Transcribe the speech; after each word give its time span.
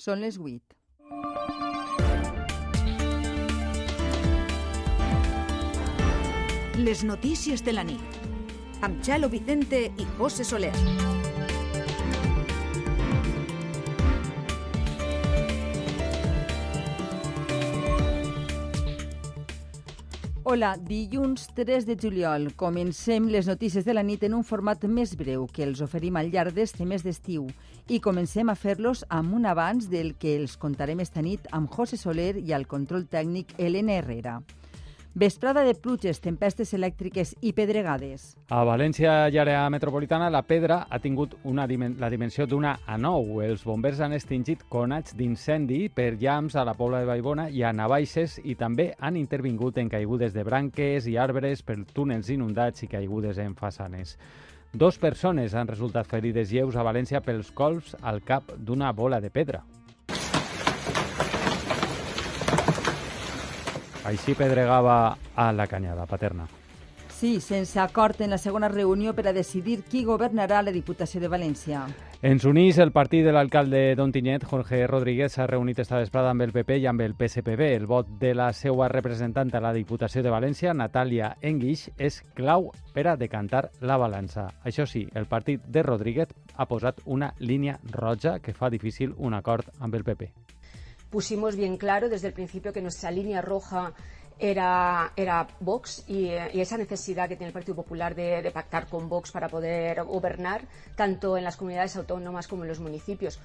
Són 0.00 0.22
les 0.24 0.38
8. 0.40 0.76
Les 6.80 7.04
notícies 7.04 7.60
de 7.66 7.74
la 7.76 7.84
nit. 7.84 8.16
Amb 8.80 9.04
Xalo 9.04 9.28
Vicente 9.28 9.82
i 9.92 10.08
José 10.16 10.48
Soler. 10.48 10.72
Hola, 20.50 20.72
dilluns 20.82 21.44
3 21.54 21.84
de 21.86 21.94
juliol. 21.94 22.48
Comencem 22.56 23.28
les 23.30 23.46
notícies 23.46 23.84
de 23.84 23.94
la 23.94 24.02
nit 24.02 24.24
en 24.26 24.32
un 24.34 24.42
format 24.42 24.82
més 24.90 25.12
breu 25.14 25.44
que 25.46 25.62
els 25.62 25.78
oferim 25.84 26.16
al 26.18 26.32
llarg 26.32 26.56
d'este 26.56 26.88
mes 26.88 27.04
d'estiu 27.06 27.44
i 27.90 27.98
comencem 27.98 28.46
a 28.46 28.54
fer-los 28.54 29.02
amb 29.10 29.34
un 29.34 29.48
abans 29.50 29.88
del 29.90 30.12
que 30.14 30.36
els 30.38 30.54
contarem 30.62 31.00
esta 31.02 31.24
nit 31.26 31.48
amb 31.50 31.66
José 31.74 31.96
Soler 31.98 32.36
i 32.38 32.52
al 32.54 32.68
control 32.70 33.08
tècnic 33.10 33.56
Helena 33.58 33.96
Herrera. 33.98 34.36
Vesprada 35.10 35.64
de 35.66 35.72
pluges, 35.74 36.20
tempestes 36.22 36.70
elèctriques 36.76 37.32
i 37.42 37.50
pedregades. 37.50 38.36
A 38.54 38.60
València 38.62 39.24
i 39.34 39.40
àrea 39.42 39.64
metropolitana, 39.74 40.28
la 40.30 40.44
pedra 40.46 40.84
ha 40.86 41.00
tingut 41.02 41.34
una 41.42 41.64
dimen 41.66 41.96
la 41.98 42.12
dimensió 42.12 42.46
d'una 42.46 42.76
a 42.86 42.94
9. 42.94 43.40
Els 43.48 43.64
bombers 43.66 43.98
han 44.06 44.14
extingit 44.14 44.62
conats 44.70 45.16
d'incendi 45.18 45.88
per 45.90 46.12
llams 46.20 46.54
a 46.54 46.62
la 46.62 46.76
Pobla 46.78 47.00
de 47.02 47.08
Vallbona 47.10 47.48
i 47.50 47.64
a 47.66 47.72
Navaixes 47.74 48.38
i 48.44 48.54
també 48.54 48.92
han 49.00 49.18
intervingut 49.18 49.82
en 49.82 49.90
caigudes 49.90 50.30
de 50.30 50.46
branques 50.46 51.10
i 51.10 51.18
arbres 51.18 51.66
per 51.66 51.80
túnels 51.90 52.30
inundats 52.30 52.86
i 52.86 52.90
caigudes 52.94 53.42
en 53.42 53.58
façanes. 53.58 54.14
Dos 54.72 54.98
persones 54.98 55.54
han 55.54 55.66
resultat 55.66 56.06
ferides 56.06 56.52
lleus 56.54 56.76
a 56.78 56.84
València 56.86 57.20
pels 57.24 57.50
colps 57.50 57.96
al 58.06 58.22
cap 58.22 58.54
d'una 58.54 58.92
bola 58.94 59.18
de 59.20 59.30
pedra. 59.34 59.64
Així 64.06 64.34
pedregava 64.38 65.16
a 65.34 65.50
la 65.52 65.66
Canyada, 65.66 66.06
Paterna. 66.06 66.46
Sí, 67.20 67.38
sense 67.42 67.78
acord 67.78 68.18
en 68.22 68.30
la 68.30 68.38
segona 68.38 68.70
reunió 68.70 69.12
per 69.12 69.26
a 69.28 69.32
decidir 69.36 69.82
qui 69.84 70.06
governarà 70.08 70.62
la 70.64 70.72
Diputació 70.72 71.20
de 71.20 71.28
València. 71.28 71.82
En 72.24 72.40
s'unís 72.40 72.78
el 72.80 72.94
partit 72.96 73.26
de 73.26 73.34
l'alcalde 73.36 73.82
d'Ontinyent, 73.92 74.46
Jorge 74.48 74.86
Rodríguez, 74.88 75.34
s'ha 75.34 75.44
reunit 75.44 75.82
esta 75.84 75.98
vesprada 76.00 76.30
amb 76.32 76.46
el 76.46 76.54
PP 76.56 76.78
i 76.80 76.86
amb 76.88 77.04
el 77.04 77.12
PSPB. 77.18 77.74
El 77.74 77.84
vot 77.84 78.08
de 78.22 78.32
la 78.32 78.48
seva 78.56 78.88
representant 78.88 79.52
a 79.52 79.60
la 79.60 79.74
Diputació 79.76 80.24
de 80.24 80.32
València, 80.32 80.72
Natàlia 80.72 81.34
Enguix, 81.42 81.90
és 81.98 82.22
clau 82.32 82.70
per 82.94 83.10
a 83.10 83.18
decantar 83.20 83.66
la 83.84 84.00
balança. 84.00 84.46
Això 84.64 84.88
sí, 84.88 85.04
el 85.12 85.28
partit 85.28 85.60
de 85.68 85.82
Rodríguez 85.84 86.32
ha 86.56 86.64
posat 86.72 87.04
una 87.04 87.34
línia 87.36 87.76
roja 87.92 88.38
que 88.40 88.56
fa 88.56 88.72
difícil 88.72 89.12
un 89.18 89.36
acord 89.36 89.68
amb 89.78 90.00
el 90.00 90.08
PP 90.08 90.32
pusimos 91.10 91.56
bien 91.56 91.76
claro 91.76 92.08
desde 92.08 92.28
el 92.28 92.32
principio 92.32 92.72
que 92.72 92.80
nuestra 92.80 93.10
línea 93.10 93.42
roja 93.42 93.92
era, 94.40 95.12
era 95.16 95.46
Vox 95.60 96.04
y, 96.08 96.28
y, 96.28 96.60
esa 96.60 96.78
necesidad 96.78 97.28
que 97.28 97.36
tiene 97.36 97.48
el 97.48 97.52
Partido 97.52 97.76
Popular 97.76 98.14
de, 98.14 98.42
de, 98.42 98.50
pactar 98.50 98.86
con 98.86 99.08
Vox 99.08 99.30
para 99.30 99.48
poder 99.48 100.02
gobernar, 100.04 100.62
tanto 100.96 101.36
en 101.36 101.44
las 101.44 101.56
comunidades 101.56 101.96
autónomas 101.96 102.48
como 102.48 102.64
en 102.64 102.68
los 102.68 102.80
municipios. 102.80 103.38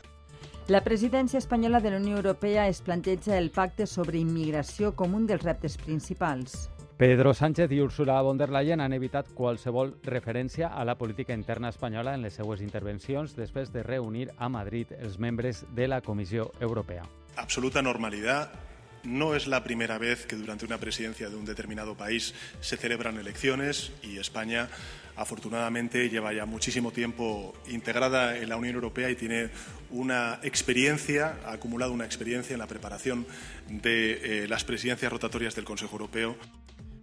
La 0.68 0.82
presidència 0.84 1.38
espanyola 1.38 1.80
de 1.80 1.92
la 1.92 1.98
Unió 1.98 2.16
Europea 2.18 2.68
es 2.68 2.82
planteja 2.82 3.38
el 3.38 3.52
pacte 3.52 3.86
sobre 3.86 4.18
immigració 4.18 4.96
com 4.96 5.14
un 5.14 5.28
dels 5.30 5.44
reptes 5.44 5.78
principals. 5.78 6.72
Pedro 6.98 7.34
Sánchez 7.36 7.70
i 7.76 7.82
Ursula 7.84 8.22
von 8.24 8.38
der 8.40 8.50
Leyen 8.50 8.80
han 8.80 8.96
evitat 8.96 9.28
qualsevol 9.36 9.98
referència 10.08 10.70
a 10.72 10.86
la 10.88 10.96
política 10.96 11.36
interna 11.36 11.70
espanyola 11.70 12.16
en 12.16 12.24
les 12.24 12.40
seues 12.40 12.64
intervencions 12.64 13.36
després 13.36 13.70
de 13.74 13.84
reunir 13.84 14.30
a 14.38 14.50
Madrid 14.50 14.96
els 14.98 15.20
membres 15.20 15.66
de 15.76 15.90
la 15.92 16.02
Comissió 16.02 16.52
Europea. 16.60 17.04
absoluta 17.36 17.82
normalidad. 17.82 18.50
No 19.06 19.36
es 19.36 19.46
la 19.46 19.64
primera 19.64 19.98
vez 19.98 20.26
que 20.26 20.36
durante 20.36 20.66
una 20.66 20.80
presidencia 20.80 21.30
de 21.30 21.36
un 21.36 21.46
determinado 21.46 21.96
país 21.96 22.34
se 22.60 22.76
celebran 22.76 23.18
elecciones 23.18 23.92
y 24.02 24.18
España 24.18 24.68
afortunadamente 25.16 26.10
lleva 26.10 26.34
ya 26.34 26.46
muchísimo 26.46 26.92
tiempo 26.92 27.54
integrada 27.68 28.38
en 28.38 28.50
la 28.50 28.58
Unión 28.58 28.76
Europea 28.76 29.10
y 29.10 29.16
tiene 29.16 29.50
una 29.92 30.40
experiencia, 30.44 31.38
ha 31.46 31.54
acumulado 31.54 31.94
una 31.94 32.06
experiencia 32.06 32.54
en 32.54 32.60
la 32.60 32.68
preparación 32.68 33.26
de 33.70 34.44
eh, 34.44 34.48
las 34.48 34.64
presidencias 34.64 35.12
rotatorias 35.12 35.56
del 35.56 35.66
Consejo 35.66 35.94
Europeo. 35.94 36.36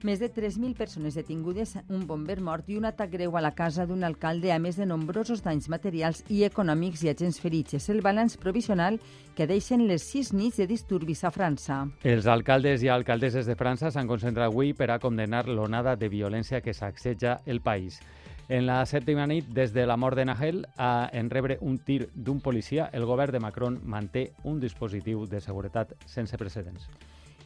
Més 0.02 0.18
de 0.18 0.26
3.000 0.26 0.74
persones 0.74 1.14
detingudes, 1.14 1.76
un 1.86 2.00
bomber 2.08 2.40
mort 2.42 2.66
i 2.66 2.74
un 2.74 2.88
atac 2.88 3.12
greu 3.12 3.36
a 3.38 3.42
la 3.44 3.52
casa 3.54 3.84
d'un 3.86 4.02
alcalde, 4.02 4.50
a 4.50 4.58
més 4.58 4.74
de 4.74 4.86
nombrosos 4.86 5.44
danys 5.44 5.68
materials 5.70 6.24
i 6.26 6.40
econòmics 6.42 7.04
i 7.06 7.12
agents 7.12 7.38
ferits. 7.38 7.76
És 7.78 7.86
el 7.92 8.02
balanç 8.02 8.34
provisional 8.42 8.98
que 9.36 9.46
deixen 9.46 9.84
les 9.86 10.02
sis 10.02 10.32
nits 10.34 10.58
de 10.58 10.66
disturbis 10.66 11.22
a 11.22 11.30
França. 11.30 11.84
Els 12.02 12.26
alcaldes 12.26 12.82
i 12.82 12.90
alcaldesses 12.90 13.46
de 13.46 13.54
França 13.54 13.92
s'han 13.94 14.10
concentrat 14.10 14.50
avui 14.50 14.74
per 14.74 14.90
a 14.90 14.98
condenar 14.98 15.44
l'onada 15.46 15.94
de 15.94 16.10
violència 16.10 16.64
que 16.66 16.74
sacseja 16.74 17.38
el 17.46 17.62
país. 17.62 18.00
En 18.50 18.66
la 18.66 18.82
sèptima 18.90 19.28
nit, 19.30 19.54
des 19.54 19.70
de 19.70 19.86
la 19.86 19.96
mort 19.96 20.18
de 20.18 20.26
Nahel, 20.26 20.64
a, 20.76 21.08
en 21.14 21.30
rebre 21.30 21.60
un 21.62 21.78
tir 21.78 22.08
d'un 22.12 22.42
policia, 22.42 22.90
el 22.92 23.06
govern 23.06 23.38
de 23.38 23.40
Macron 23.40 23.78
manté 23.86 24.32
un 24.42 24.58
dispositiu 24.58 25.28
de 25.30 25.40
seguretat 25.40 25.94
sense 26.10 26.36
precedents. 26.36 26.90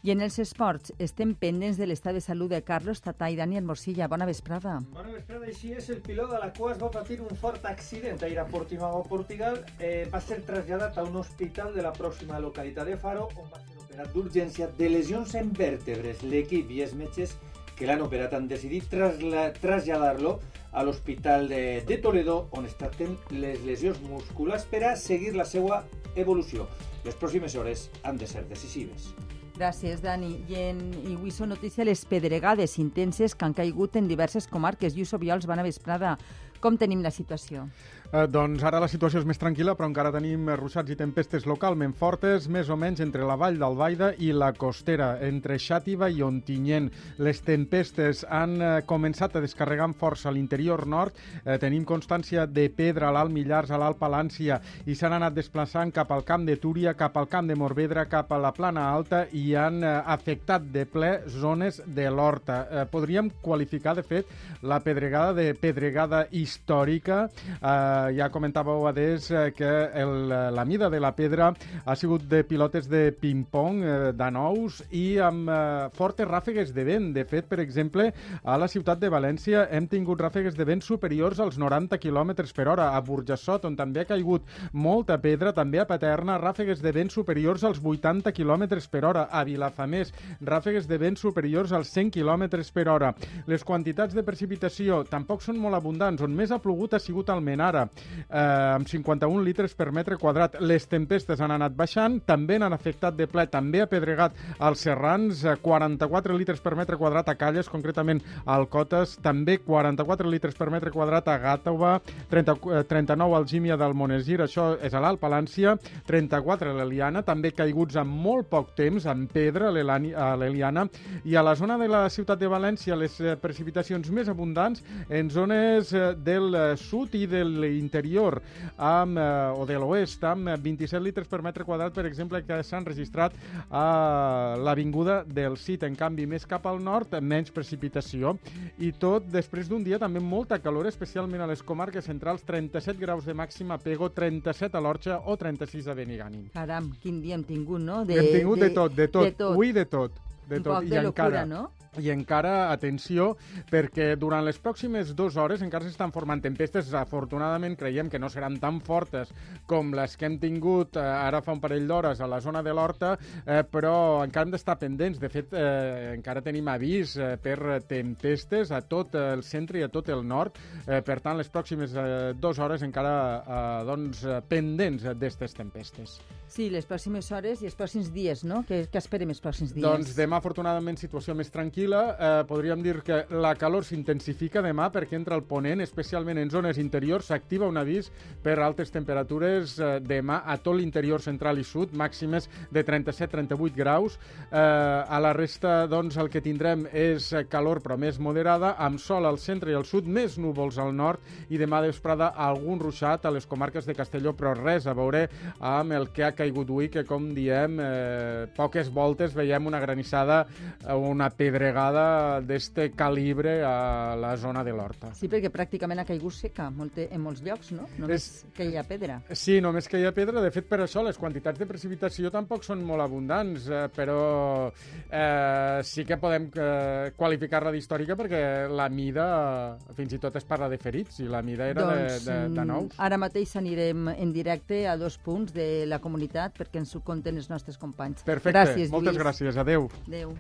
I 0.03 0.13
en 0.13 0.21
els 0.21 0.37
esports 0.43 0.93
estem 1.03 1.33
pendents 1.39 1.79
de 1.81 1.87
l'estat 1.89 2.17
de 2.17 2.21
salut 2.21 2.51
de 2.53 2.61
Carlos 2.65 3.01
Tatà 3.03 3.31
i 3.33 3.37
Daniel 3.39 3.65
Morsilla. 3.65 4.09
Bona 4.09 4.27
vesprada. 4.29 4.77
Bona 4.93 5.13
vesprada. 5.13 5.47
Així 5.47 5.73
és, 5.73 5.89
el 5.95 6.03
pilot 6.05 6.31
de 6.33 6.41
la 6.43 6.53
Coas 6.57 6.79
va 6.81 6.91
patir 6.93 7.21
un 7.23 7.37
fort 7.41 7.65
accident 7.71 8.19
a 8.27 8.45
Portimao, 8.51 9.03
Portugal. 9.09 9.65
Eh, 9.79 10.09
va 10.13 10.21
ser 10.21 10.43
traslladat 10.45 10.99
a 10.99 11.05
un 11.05 11.17
hospital 11.17 11.75
de 11.75 11.83
la 11.83 11.93
pròxima 11.93 12.41
localitat 12.41 12.87
de 12.87 12.97
Faro, 12.97 13.29
on 13.37 13.51
va 13.51 13.61
ser 13.61 13.77
operat 13.83 14.13
d'urgència 14.13 14.69
de 14.79 14.89
lesions 14.89 15.35
en 15.35 15.53
vèrtebres. 15.53 16.23
L'equip 16.23 16.71
i 16.71 16.83
els 16.83 16.95
metges 16.95 17.37
que 17.77 17.87
l'han 17.87 18.03
operat 18.03 18.35
han 18.35 18.49
decidit 18.49 18.89
traslladar-lo 18.91 20.41
a 20.73 20.83
l'Hospital 20.83 21.49
de, 21.49 21.83
de 21.87 21.99
Toledo, 21.99 22.49
on 22.53 22.67
es 22.67 22.77
tracten 22.77 23.17
les 23.31 23.63
lesions 23.65 24.01
musculars 24.09 24.67
per 24.69 24.85
a 24.85 24.97
seguir 24.97 25.35
la 25.37 25.45
seva 25.45 25.85
evolució. 26.17 26.69
Les 27.05 27.15
pròximes 27.15 27.55
hores 27.55 27.89
han 28.03 28.19
de 28.19 28.27
ser 28.27 28.45
decisives. 28.49 29.13
Gràcies, 29.57 30.03
Dani. 30.05 30.35
I, 30.51 30.57
en, 30.69 30.81
i 31.01 31.15
avui 31.17 31.33
són 31.33 31.49
notícia 31.49 31.85
les 31.89 32.03
pedregades 32.05 32.77
intenses 32.83 33.33
que 33.33 33.47
han 33.47 33.55
caigut 33.57 33.97
en 33.97 34.09
diverses 34.11 34.45
comarques. 34.51 34.93
Lluís 34.93 35.15
Obiols, 35.17 35.49
bona 35.49 35.65
vesprada. 35.65 36.19
Com 36.61 36.77
tenim 36.77 37.01
la 37.05 37.13
situació? 37.15 37.65
Eh, 38.13 38.27
doncs 38.31 38.63
ara 38.63 38.79
la 38.79 38.89
situació 38.91 39.19
és 39.19 39.27
més 39.27 39.41
tranquil·la, 39.41 39.75
però 39.75 39.89
encara 39.91 40.13
tenim 40.15 40.47
ruixats 40.59 40.93
i 40.93 40.97
tempestes 40.99 41.47
localment 41.49 41.95
fortes, 41.99 42.47
més 42.47 42.69
o 42.71 42.77
menys 42.79 43.03
entre 43.03 43.27
la 43.27 43.35
vall 43.39 43.59
d'Albaida 43.59 44.13
i 44.23 44.31
la 44.33 44.53
costera, 44.55 45.17
entre 45.27 45.59
Xàtiva 45.59 46.07
i 46.11 46.23
Ontinyent. 46.23 46.87
Les 47.19 47.41
tempestes 47.43 48.23
han 48.31 48.55
eh, 48.61 48.71
començat 48.87 49.35
a 49.35 49.43
descarregar 49.43 49.89
amb 49.89 49.99
força 49.99 50.31
a 50.31 50.35
l'interior 50.35 50.85
nord. 50.87 51.19
Eh, 51.43 51.57
tenim 51.63 51.87
constància 51.89 52.47
de 52.47 52.69
pedra 52.71 53.09
a 53.11 53.17
l'Alt 53.17 53.35
Millars, 53.35 53.73
a 53.75 53.81
l'Alt 53.81 53.99
Palància, 53.99 54.61
i 54.87 54.95
s'han 54.95 55.17
anat 55.19 55.35
desplaçant 55.35 55.91
cap 55.95 56.15
al 56.15 56.23
camp 56.29 56.47
de 56.47 56.57
Túria, 56.63 56.95
cap 56.95 57.17
al 57.19 57.27
camp 57.33 57.51
de 57.51 57.59
Morvedra, 57.59 58.07
cap 58.07 58.31
a 58.31 58.39
la 58.39 58.55
plana 58.55 58.87
alta, 58.93 59.25
i 59.33 59.49
han 59.59 59.83
eh, 59.83 59.97
afectat 60.15 60.71
de 60.71 60.87
ple 60.87 61.13
zones 61.41 61.83
de 61.87 62.07
l'Horta. 62.11 62.63
Eh, 62.71 62.87
podríem 62.93 63.33
qualificar, 63.43 63.97
de 63.99 64.07
fet, 64.07 64.31
la 64.63 64.79
pedregada 64.85 65.35
de 65.35 65.51
pedregada 65.59 66.27
històrica. 66.31 67.27
Eh, 67.57 67.96
ja 68.17 68.29
comentàveu 68.33 68.87
adés 68.89 69.31
eh, 69.31 69.51
que 69.57 69.71
el, 70.03 70.29
la 70.29 70.65
mida 70.65 70.91
de 70.91 71.01
la 71.01 71.13
pedra 71.17 71.53
ha 71.85 71.97
sigut 71.97 72.27
de 72.29 72.43
pilotes 72.45 72.89
de 72.91 73.11
ping-pong, 73.13 73.83
eh, 73.83 74.13
d'anous 74.17 74.83
i 74.91 75.19
amb 75.23 75.51
eh, 75.51 75.57
fortes 75.97 76.29
ràfegues 76.29 76.73
de 76.77 76.85
vent. 76.87 77.11
De 77.17 77.25
fet, 77.29 77.49
per 77.49 77.61
exemple, 77.63 78.09
a 78.43 78.57
la 78.59 78.69
ciutat 78.69 79.01
de 79.03 79.11
València 79.13 79.67
hem 79.71 79.89
tingut 79.91 80.21
ràfegues 80.23 80.57
de 80.57 80.67
vent 80.69 80.83
superiors 80.85 81.41
als 81.41 81.59
90 81.59 81.99
km 82.03 82.35
per 82.55 82.69
hora. 82.69 82.91
A 82.97 83.01
Burjassot, 83.01 83.65
on 83.69 83.77
també 83.79 84.03
ha 84.03 84.09
caigut 84.09 84.47
molta 84.73 85.19
pedra, 85.23 85.55
també 85.57 85.81
a 85.81 85.89
Paterna, 85.89 86.39
ràfegues 86.43 86.83
de 86.83 86.93
vent 86.93 87.13
superiors 87.15 87.65
als 87.65 87.81
80 87.83 88.33
km 88.33 88.67
per 88.91 89.05
hora. 89.05 89.27
A 89.31 89.45
Vilafamés, 89.45 90.13
ràfegues 90.41 90.87
de 90.87 90.99
vent 90.99 91.19
superiors 91.21 91.73
als 91.73 91.93
100 91.95 92.13
km 92.15 92.63
per 92.75 92.89
hora. 92.89 93.15
Les 93.47 93.65
quantitats 93.65 94.15
de 94.15 94.25
precipitació 94.27 95.03
tampoc 95.09 95.43
són 95.43 95.59
molt 95.61 95.79
abundants. 95.79 96.23
On 96.23 96.35
més 96.35 96.53
ha 96.53 96.61
plogut 96.63 96.95
ha 96.95 97.03
sigut 97.03 97.31
al 97.31 97.43
Menara, 97.45 97.86
eh, 97.87 98.75
amb 98.77 98.89
51 98.89 99.45
litres 99.45 99.75
per 99.75 99.91
metre 99.93 100.19
quadrat. 100.21 100.59
Les 100.61 100.87
tempestes 100.89 101.41
han 101.41 101.55
anat 101.55 101.77
baixant, 101.77 102.21
també 102.27 102.59
n'han 102.59 102.75
afectat 102.77 103.17
de 103.17 103.27
ple, 103.31 103.47
també 103.51 103.83
ha 103.83 103.91
pedregat 103.91 104.37
als 104.59 104.85
Serrans, 104.87 105.45
eh, 105.45 105.57
44 105.63 106.37
litres 106.37 106.61
per 106.61 106.75
metre 106.77 106.99
quadrat 107.01 107.29
a 107.29 107.37
Calles, 107.39 107.71
concretament 107.73 108.23
al 108.45 108.69
Cotes, 108.69 109.17
també 109.23 109.59
44 109.65 110.31
litres 110.31 110.55
per 110.55 110.71
metre 110.71 110.93
quadrat 110.95 111.29
a 111.29 111.39
Gàtova, 111.43 112.01
30, 112.31 112.57
eh, 112.73 112.85
39 112.89 113.37
al 113.37 113.47
Gímia 113.47 113.77
del 113.77 113.95
Monesir, 113.95 114.41
això 114.45 114.75
és 114.83 114.95
a 114.95 115.01
l'Alt 115.01 115.21
Palància, 115.21 115.77
34 116.07 116.71
a 116.71 116.77
l'Eliana, 116.81 117.23
també 117.23 117.53
caiguts 117.53 117.97
en 117.97 118.09
molt 118.09 118.51
poc 118.51 118.75
temps, 118.77 119.07
en 119.07 119.27
pedra 119.27 119.69
a 119.69 120.35
l'Eliana, 120.37 120.87
i 121.25 121.37
a 121.37 121.43
la 121.43 121.55
zona 121.55 121.79
de 121.79 121.89
la 121.89 122.09
ciutat 122.11 122.39
de 122.39 122.49
València 122.49 122.97
les 122.97 123.19
eh, 123.21 123.37
precipitacions 123.41 124.11
més 124.11 124.29
abundants 124.29 124.83
en 125.09 125.31
zones 125.31 125.93
del 126.25 126.55
eh, 126.55 126.77
sud 126.81 127.15
i 127.15 127.27
de 127.31 127.43
l'interior 127.77 128.41
amb, 128.77 129.19
eh, 129.21 129.53
o 129.61 129.67
de 129.69 129.77
l'oest 129.79 130.25
amb 130.25 130.51
27 130.65 131.03
litres 131.05 131.29
per 131.29 131.43
metre 131.45 131.65
quadrat, 131.69 131.93
per 131.95 132.07
exemple, 132.09 132.41
que 132.47 132.63
s'han 132.65 132.87
registrat 132.89 133.37
a 133.71 134.57
l'avinguda 134.59 135.23
del 135.25 135.57
Cid. 135.61 135.85
En 135.87 135.97
canvi, 135.97 136.27
més 136.27 136.47
cap 136.49 136.67
al 136.67 136.81
nord, 136.83 137.15
menys 137.21 137.53
precipitació. 137.55 138.37
I 138.79 138.93
tot 138.97 139.29
després 139.33 139.69
d'un 139.69 139.85
dia 139.85 140.01
també 140.03 140.21
molta 140.23 140.59
calor, 140.63 140.89
especialment 140.89 141.45
a 141.45 141.51
les 141.51 141.63
comarques 141.63 142.07
centrals, 142.09 142.45
37 142.47 142.99
graus 143.01 143.27
de 143.27 143.35
màxima 143.37 143.77
a 143.77 143.83
Pego, 143.83 144.09
37 144.11 144.77
a 144.77 144.81
l'Orxa 144.83 145.21
o 145.27 145.37
36 145.37 145.89
a 145.89 145.97
Benigànim. 145.99 146.49
Caram, 146.55 146.91
quin 147.03 147.21
dia 147.23 147.37
hem 147.37 147.45
tingut, 147.45 147.81
no? 147.83 148.05
De, 148.09 148.19
hem 148.19 148.33
tingut 148.41 148.63
de, 148.63 148.71
de 148.71 148.75
tot, 148.75 148.95
de 148.97 149.09
tot. 149.09 149.29
De 149.31 149.37
tot. 149.37 149.57
Ui, 149.57 149.73
de 149.77 149.85
tot. 149.85 150.23
De 150.47 150.61
Un 150.61 150.63
tot. 150.63 150.73
poc 150.77 150.87
I 150.87 150.93
de 150.95 151.01
encara, 151.03 151.43
locura, 151.43 151.45
no? 151.51 151.71
I 152.03 152.11
encara, 152.13 152.71
atenció, 152.73 153.33
perquè 153.71 154.13
durant 154.21 154.45
les 154.45 154.59
pròximes 154.63 155.15
dues 155.17 155.37
hores 155.41 155.63
encara 155.65 155.87
s'estan 155.87 156.13
formant 156.15 156.43
tempestes. 156.45 156.93
Afortunadament, 156.97 157.77
creiem 157.79 158.11
que 158.13 158.21
no 158.21 158.31
seran 158.33 158.59
tan 158.63 158.81
fortes 158.85 159.33
com 159.67 159.93
les 159.97 160.17
que 160.17 160.29
hem 160.29 160.39
tingut 160.43 160.97
eh, 160.97 161.05
ara 161.05 161.43
fa 161.45 161.55
un 161.55 161.63
parell 161.63 161.87
d'hores 161.89 162.21
a 162.21 162.29
la 162.31 162.41
zona 162.41 162.63
de 162.63 162.75
l'Horta, 162.75 163.15
eh, 163.45 163.63
però 163.71 164.25
encara 164.25 164.47
hem 164.47 164.55
d'estar 164.55 164.79
pendents. 164.81 165.21
De 165.23 165.31
fet, 165.33 165.53
eh, 165.57 166.15
encara 166.17 166.45
tenim 166.45 166.69
avís 166.73 167.17
eh, 167.17 167.35
per 167.43 167.81
tempestes 167.89 168.73
a 168.73 168.83
tot 168.87 169.15
el 169.21 169.45
centre 169.47 169.81
i 169.81 169.87
a 169.87 169.91
tot 169.93 170.11
el 170.13 170.27
nord. 170.27 170.59
Eh, 170.87 171.01
per 171.07 171.21
tant, 171.25 171.39
les 171.39 171.51
pròximes 171.53 171.95
eh, 171.97 172.09
dues 172.39 172.59
hores 172.63 172.85
encara 172.87 173.15
eh, 173.37 173.85
doncs, 173.89 174.25
pendents 174.49 175.07
d'aquestes 175.07 175.57
tempestes. 175.57 176.19
Sí, 176.47 176.69
les 176.71 176.87
pròximes 176.87 177.27
hores 177.35 177.61
i 177.63 177.67
els 177.69 177.75
pròxims 177.77 178.09
dies, 178.15 178.45
no? 178.47 178.63
Què, 178.69 178.85
què 178.91 179.01
esperem 179.01 179.33
els 179.35 179.43
pròxims 179.43 179.73
dies? 179.75 179.83
Doncs 179.83 180.15
demà, 180.17 180.39
afortunadament, 180.39 180.99
situació 181.01 181.35
més 181.35 181.51
tranquil·la. 181.53 181.86
Eh, 181.91 182.45
podríem 182.49 182.83
dir 182.85 183.03
que 183.03 183.25
la 183.35 183.55
calor 183.59 183.85
s'intensifica 183.85 184.63
demà 184.65 184.87
perquè 184.95 185.19
entra 185.19 185.37
el 185.37 185.43
ponent, 185.45 185.83
especialment 185.83 186.39
en 186.39 186.51
zones 186.51 186.79
interiors. 186.79 187.27
S'activa 187.31 187.69
un 187.69 187.77
avís 187.77 188.13
per 188.43 188.57
altes 188.63 188.95
temperatures 188.95 189.77
eh, 189.79 189.91
demà 190.01 190.41
a 190.47 190.57
tot 190.63 190.79
l'interior 190.79 191.21
central 191.25 191.59
i 191.59 191.67
sud, 191.67 191.93
màximes 191.93 192.49
de 192.71 192.85
37-38 192.87 193.75
graus. 193.77 194.17
Eh, 194.47 194.57
a 194.57 195.21
la 195.21 195.35
resta, 195.37 195.85
doncs, 195.91 196.17
el 196.17 196.31
que 196.31 196.45
tindrem 196.45 196.87
és 196.93 197.33
calor 197.51 197.83
però 197.85 197.99
més 198.01 198.21
moderada, 198.23 198.77
amb 198.79 199.03
sol 199.03 199.27
al 199.27 199.41
centre 199.43 199.75
i 199.75 199.77
al 199.77 199.85
sud, 199.85 200.07
més 200.07 200.39
núvols 200.39 200.79
al 200.79 200.95
nord 200.95 201.51
i 201.51 201.59
demà 201.59 201.83
de 201.83 201.91
vesprada 201.91 202.31
algun 202.31 202.81
ruixat 202.81 203.27
a 203.27 203.35
les 203.35 203.47
comarques 203.47 203.85
de 203.85 203.95
Castelló, 203.99 204.37
però 204.39 204.55
res 204.55 204.87
a 204.87 204.95
veure 204.97 205.27
amb 205.61 205.93
el 205.97 206.11
que 206.15 206.25
ha 206.25 206.35
caigut 206.37 206.71
avui, 206.77 206.89
que 206.93 207.05
com 207.05 207.33
diem, 207.35 207.79
eh, 207.81 208.47
poques 208.57 208.91
voltes 208.93 209.35
veiem 209.35 209.67
una 209.67 209.81
granissada, 209.81 210.47
eh, 210.87 210.93
una 210.93 211.31
pedregada 211.77 212.41
d'este 212.41 212.91
calibre 212.93 213.63
a 213.63 214.17
la 214.17 214.37
zona 214.37 214.63
de 214.65 214.73
l'Horta. 214.73 215.13
Sí, 215.15 215.29
perquè 215.29 215.51
pràcticament 215.53 216.01
ha 216.01 216.07
caigut 216.09 216.33
seca 216.33 216.71
molt, 216.71 216.97
en 217.05 217.21
molts 217.21 217.43
llocs, 217.45 217.73
no? 217.73 217.87
Només 217.99 218.23
És- 218.27 218.47
que 218.55 218.65
hi 218.65 218.77
ha 218.77 218.83
pedra. 218.83 219.21
Sí, 219.33 219.61
només 219.61 219.89
que 219.89 219.99
hi 220.01 220.05
ha 220.07 220.13
pedra. 220.13 220.41
De 220.41 220.51
fet, 220.51 220.67
per 220.67 220.81
això 220.81 221.03
les 221.05 221.19
quantitats 221.19 221.59
de 221.59 221.67
precipitació 221.67 222.31
tampoc 222.31 222.63
són 222.65 222.83
molt 222.85 223.03
abundants, 223.03 223.69
eh, 223.69 223.89
però 223.95 224.73
eh, 225.11 225.81
sí 225.83 226.05
que 226.05 226.17
podem 226.17 226.51
eh, 226.55 227.13
qualificar-la 227.17 227.71
d'històrica 227.73 228.17
perquè 228.17 228.69
la 228.69 228.89
mida, 228.89 229.77
eh, 229.77 229.95
fins 229.95 230.13
i 230.13 230.19
tot 230.19 230.37
es 230.37 230.45
parla 230.45 230.69
de 230.69 230.79
ferits, 230.79 231.21
i 231.21 231.29
la 231.29 231.43
mida 231.43 231.67
era 231.69 231.83
doncs, 231.83 232.25
de, 232.25 232.33
de, 232.33 232.49
de 232.55 232.61
mm, 232.61 232.67
nous. 232.67 232.95
Ara 232.99 233.19
mateix 233.19 233.57
anirem 233.57 234.09
en 234.09 234.33
directe 234.33 234.87
a 234.89 234.97
dos 234.97 235.19
punts 235.19 235.53
de 235.53 235.85
la 235.87 235.99
comunitat 235.99 236.57
perquè 236.57 236.79
ens 236.79 236.95
ho 236.97 237.01
conten 237.01 237.37
els 237.37 237.51
nostres 237.51 237.77
companys. 237.77 238.23
Perfecte, 238.25 238.57
Gràcies, 238.57 238.91
moltes 238.91 239.15
Lluís. 239.15 239.25
gràcies. 239.25 239.57
Adeu. 239.57 239.91
Adéu. 240.07 240.33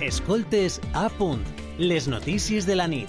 Escoltes 0.00 0.78
a 0.92 1.08
punt. 1.08 1.42
Les 1.78 2.06
notícies 2.06 2.66
de 2.66 2.76
la 2.76 2.86
nit. 2.86 3.08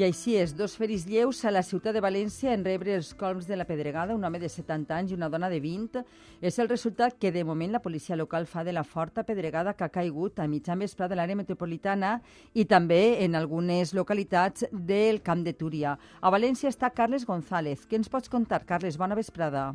I 0.00 0.04
així 0.06 0.32
és, 0.40 0.54
dos 0.56 0.78
feris 0.80 1.02
lleus 1.04 1.42
a 1.44 1.50
la 1.52 1.60
ciutat 1.60 1.92
de 1.92 2.00
València 2.00 2.54
en 2.56 2.62
rebre 2.64 2.94
els 2.96 3.10
colms 3.20 3.44
de 3.44 3.56
la 3.58 3.66
pedregada, 3.68 4.14
un 4.16 4.22
home 4.24 4.38
de 4.40 4.48
70 4.48 4.96
anys 4.96 5.10
i 5.12 5.16
una 5.18 5.28
dona 5.28 5.50
de 5.52 5.58
20. 5.60 6.00
És 6.40 6.56
el 6.62 6.70
resultat 6.70 7.18
que 7.20 7.28
de 7.34 7.42
moment 7.44 7.74
la 7.74 7.82
policia 7.84 8.16
local 8.16 8.46
fa 8.48 8.64
de 8.64 8.72
la 8.72 8.80
forta 8.80 9.26
pedregada 9.28 9.74
que 9.76 9.84
ha 9.84 9.92
caigut 9.92 10.40
a 10.40 10.48
mitjan 10.48 10.80
vespre 10.80 11.04
de 11.04 11.20
l'àrea 11.20 11.36
metropolitana 11.36 12.14
i 12.54 12.64
també 12.64 13.20
en 13.26 13.36
algunes 13.36 13.92
localitats 13.92 14.64
del 14.72 15.20
Camp 15.20 15.44
de 15.44 15.52
Túria. 15.52 15.98
A 16.22 16.32
València 16.32 16.72
està 16.72 16.94
Carles 16.96 17.28
González. 17.28 17.84
Què 17.84 18.00
ens 18.00 18.08
pots 18.08 18.32
contar, 18.32 18.64
Carles? 18.64 18.96
Bona 18.96 19.18
vesprada. 19.18 19.74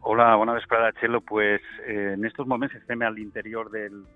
Hola, 0.00 0.34
bona 0.40 0.56
vesprada, 0.56 0.94
Txelo. 0.96 1.20
Pues, 1.20 1.60
eh, 1.84 2.14
en 2.14 2.24
estos 2.24 2.46
moments 2.46 2.80
estem 2.80 3.04
a 3.04 3.12
l'interior 3.12 3.68
del, 3.68 4.06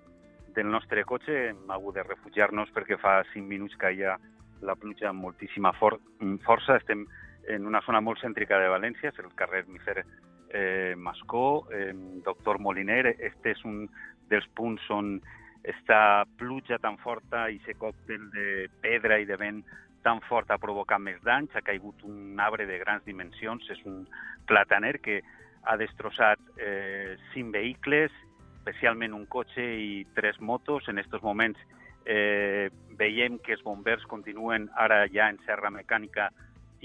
del 0.57 0.71
nostre 0.73 1.05
cotxe. 1.05 1.51
Hem 1.51 1.69
hagut 1.69 2.01
de 2.01 2.13
refugiar-nos 2.15 2.73
perquè 2.73 2.97
fa 2.97 3.19
5 3.35 3.45
minuts 3.45 3.77
caia 3.77 4.17
la 4.65 4.75
pluja 4.75 5.09
amb 5.11 5.23
moltíssima 5.23 5.73
for 5.79 5.99
força. 6.45 6.79
Estem 6.81 7.05
en 7.47 7.65
una 7.69 7.81
zona 7.85 8.01
molt 8.01 8.21
cèntrica 8.23 8.59
de 8.59 8.71
València, 8.73 9.11
és 9.13 9.21
el 9.21 9.33
carrer 9.37 9.65
Mifer 9.69 10.01
eh, 10.01 10.93
Mascó, 10.97 11.67
eh, 11.71 11.93
Doctor 12.25 12.59
Moliner. 12.59 13.15
Este 13.19 13.53
és 13.53 13.63
un 13.65 13.85
dels 14.29 14.47
punts 14.57 14.89
on 14.89 15.19
està 15.65 16.25
pluja 16.37 16.77
tan 16.81 16.97
forta 17.01 17.47
i 17.49 17.59
aquest 17.61 17.79
còctel 17.81 18.29
de 18.33 18.67
pedra 18.81 19.17
i 19.21 19.25
de 19.25 19.37
vent 19.37 19.63
tan 20.05 20.21
fort 20.29 20.51
ha 20.53 20.61
provocat 20.61 21.01
més 21.01 21.21
danys. 21.25 21.53
Ha 21.55 21.65
caigut 21.65 22.03
un 22.05 22.39
arbre 22.41 22.67
de 22.69 22.77
grans 22.81 23.05
dimensions, 23.05 23.65
és 23.73 23.81
un 23.89 24.05
plataner 24.49 24.99
que 25.01 25.21
ha 25.65 25.77
destrossat 25.81 26.41
eh, 26.61 27.17
cinc 27.33 27.53
vehicles, 27.53 28.13
especialment 28.59 29.13
un 29.17 29.25
cotxe 29.25 29.65
i 29.65 30.05
tres 30.17 30.37
motos. 30.39 30.85
En 30.89 31.01
aquests 31.01 31.25
moments 31.25 31.61
eh, 32.05 32.69
veiem 32.97 33.39
que 33.43 33.55
els 33.57 33.63
bombers 33.65 34.05
continuen 34.09 34.69
ara 34.75 35.05
ja 35.11 35.29
en 35.29 35.39
serra 35.45 35.71
mecànica 35.73 36.29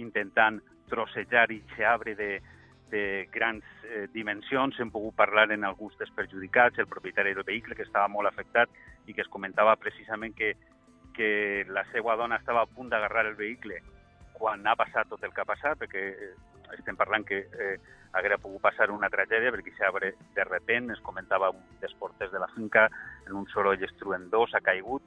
intentant 0.01 0.61
trossejar 0.91 1.51
i 1.53 1.63
arbre 1.87 2.17
de, 2.17 2.41
de 2.91 3.29
grans 3.33 3.65
eh, 3.85 4.09
dimensions. 4.13 4.81
Hem 4.81 4.91
pogut 4.91 5.15
parlar 5.17 5.51
en 5.53 5.65
alguns 5.65 5.97
dels 5.99 6.13
perjudicats, 6.17 6.79
el 6.79 6.91
propietari 6.91 7.35
del 7.35 7.47
vehicle 7.47 7.77
que 7.77 7.87
estava 7.87 8.09
molt 8.09 8.29
afectat 8.29 8.73
i 9.07 9.15
que 9.15 9.23
es 9.23 9.31
comentava 9.31 9.77
precisament 9.77 10.35
que, 10.37 10.55
que 11.15 11.65
la 11.69 11.85
seva 11.93 12.17
dona 12.17 12.41
estava 12.41 12.65
a 12.65 12.71
punt 12.71 12.91
d'agarrar 12.91 13.27
el 13.29 13.39
vehicle 13.39 13.81
quan 14.41 14.67
ha 14.67 14.77
passat 14.77 15.09
tot 15.09 15.23
el 15.25 15.35
que 15.37 15.43
ha 15.43 15.49
passat, 15.49 15.79
perquè 15.79 16.05
eh, 16.11 16.35
estem 16.79 16.97
parlant 16.97 17.27
que 17.29 17.45
eh, 17.45 17.75
haguera 18.13 18.39
pogut 18.39 18.63
passar 18.65 18.91
una 18.91 19.11
tragèdia, 19.11 19.53
perquè 19.55 19.73
s'abre 19.77 20.15
de 20.35 20.45
repent, 20.45 20.91
es 20.91 21.03
comentava 21.07 21.51
un 21.55 21.61
dels 21.81 21.95
porters 21.99 22.33
de 22.33 22.41
la 22.43 22.49
finca, 22.55 22.89
en 23.27 23.37
un 23.39 23.47
soroll 23.53 23.83
estruendós, 23.87 24.55
ha 24.55 24.63
caigut, 24.65 25.03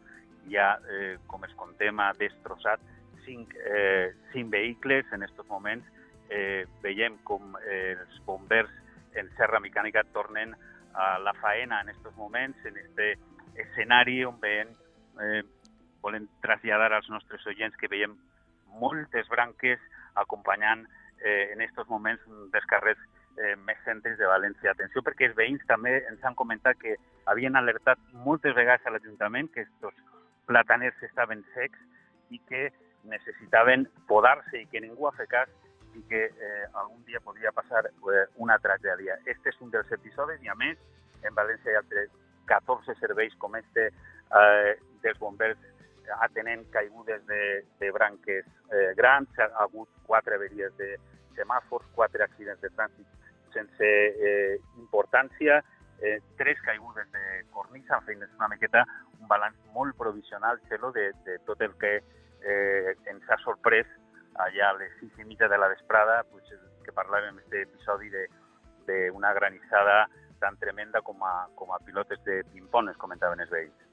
ja, 0.50 0.78
eh, 0.90 1.18
com 1.28 1.44
es 1.44 1.54
contem, 1.60 2.00
ha 2.00 2.14
destrossat 2.20 2.80
cinc, 3.26 3.56
eh, 3.56 4.14
cinc 4.32 4.52
vehicles. 4.52 5.06
En 5.12 5.24
aquests 5.24 5.48
moments 5.50 5.86
eh, 6.30 6.66
veiem 6.84 7.18
com 7.24 7.56
eh, 7.64 7.96
els 7.98 8.22
bombers 8.26 8.72
en 9.16 9.30
Serra 9.38 9.60
Mecànica 9.60 10.04
tornen 10.14 10.56
a 10.94 11.18
la 11.20 11.34
faena 11.40 11.82
en 11.82 11.92
aquests 11.92 12.18
moments, 12.18 12.58
en 12.66 12.78
aquest 12.78 13.60
escenari 13.64 14.24
on 14.26 14.40
veiem, 14.42 14.72
eh, 15.22 15.44
volem 16.02 16.28
traslladar 16.42 16.92
als 16.94 17.10
nostres 17.10 17.46
oients 17.48 17.78
que 17.80 17.88
veiem 17.88 18.16
moltes 18.80 19.30
branques 19.30 19.80
acompanyant 20.20 20.88
eh, 21.24 21.50
en 21.54 21.62
aquests 21.64 21.90
moments 21.90 22.22
dels 22.54 22.70
carrers 22.70 23.02
eh, 23.38 23.56
més 23.66 23.80
centres 23.88 24.18
de 24.20 24.30
València. 24.30 24.72
Atenció 24.72 25.04
perquè 25.06 25.30
els 25.30 25.38
veïns 25.40 25.64
també 25.70 25.96
ens 26.10 26.24
han 26.24 26.38
comentat 26.40 26.78
que 26.82 26.96
havien 27.32 27.56
alertat 27.56 28.00
moltes 28.28 28.56
vegades 28.56 28.86
a 28.86 28.94
l'Ajuntament 28.94 29.50
que 29.54 29.66
aquests 29.66 30.04
plataners 30.48 31.04
estaven 31.08 31.44
secs 31.54 31.80
i 32.30 32.40
que 32.50 32.70
necessitaven 33.10 33.88
podar-se 34.08 34.62
i 34.62 34.68
que 34.72 34.82
ningú 34.84 35.08
ha 35.08 35.16
fet 35.18 35.32
cas 35.32 35.52
i 35.98 36.02
que 36.10 36.26
eh, 36.26 36.66
algun 36.74 37.04
dia 37.06 37.22
podria 37.22 37.52
passar 37.52 37.86
eh, 37.86 38.26
una 38.42 38.58
tragèdia. 38.60 39.20
Este 39.26 39.52
és 39.54 39.62
un 39.62 39.72
dels 39.74 39.92
episodis 39.92 40.42
i 40.42 40.50
a 40.50 40.58
més 40.58 40.80
en 41.24 41.36
València 41.38 41.72
hi 41.72 41.78
ha 41.78 41.84
altres 41.84 42.10
14 42.50 42.96
serveis 43.00 43.36
com 43.40 43.56
este 43.56 43.90
eh, 43.90 44.74
dels 45.04 45.20
bombers 45.20 45.60
atenent 46.22 46.66
caigudes 46.72 47.26
de, 47.28 47.66
de 47.80 47.92
branques 47.92 48.46
eh, 48.72 48.94
grans, 48.96 49.30
ha 49.40 49.50
hagut 49.64 49.90
quatre 50.08 50.36
averies 50.36 50.76
de 50.78 50.96
semàfors, 51.38 51.86
quatre 51.96 52.24
accidents 52.24 52.62
de 52.62 52.72
trànsit 52.76 53.08
sense 53.54 53.86
eh, 53.86 54.60
importància, 54.82 55.62
eh, 56.02 56.20
tres 56.38 56.60
caigudes 56.66 57.10
de 57.14 57.44
cornisa, 57.52 58.00
en 58.00 58.08
fi, 58.08 58.18
és 58.18 58.38
una 58.40 58.50
miqueta 58.52 58.84
un 59.20 59.28
balanç 59.30 59.58
molt 59.74 59.96
provisional, 59.98 60.60
Xelo, 60.68 60.92
de, 60.92 61.12
de 61.26 61.38
tot 61.48 61.62
el 61.62 61.76
que 61.80 61.96
eh, 62.44 62.96
ens 63.08 63.30
ha 63.30 63.40
sorprès 63.44 63.88
allà 64.44 64.72
a 64.72 64.78
les 64.80 64.92
sis 65.00 65.22
i 65.22 65.28
mitja 65.30 65.48
de 65.48 65.58
la 65.58 65.70
vesprada, 65.72 66.24
pues, 66.32 66.50
que 66.84 66.96
parlàvem 66.96 67.38
d'aquest 67.40 67.70
episodi 67.70 68.12
d'una 68.88 69.32
granissada 69.38 70.04
tan 70.42 70.58
tremenda 70.60 71.02
com 71.02 71.22
a, 71.24 71.48
com 71.56 71.72
a 71.72 71.80
pilotes 71.86 72.20
de 72.26 72.42
ping-pong, 72.52 72.90
es 72.92 73.00
comentaven 73.00 73.40
els 73.40 73.54
veïns. 73.54 73.93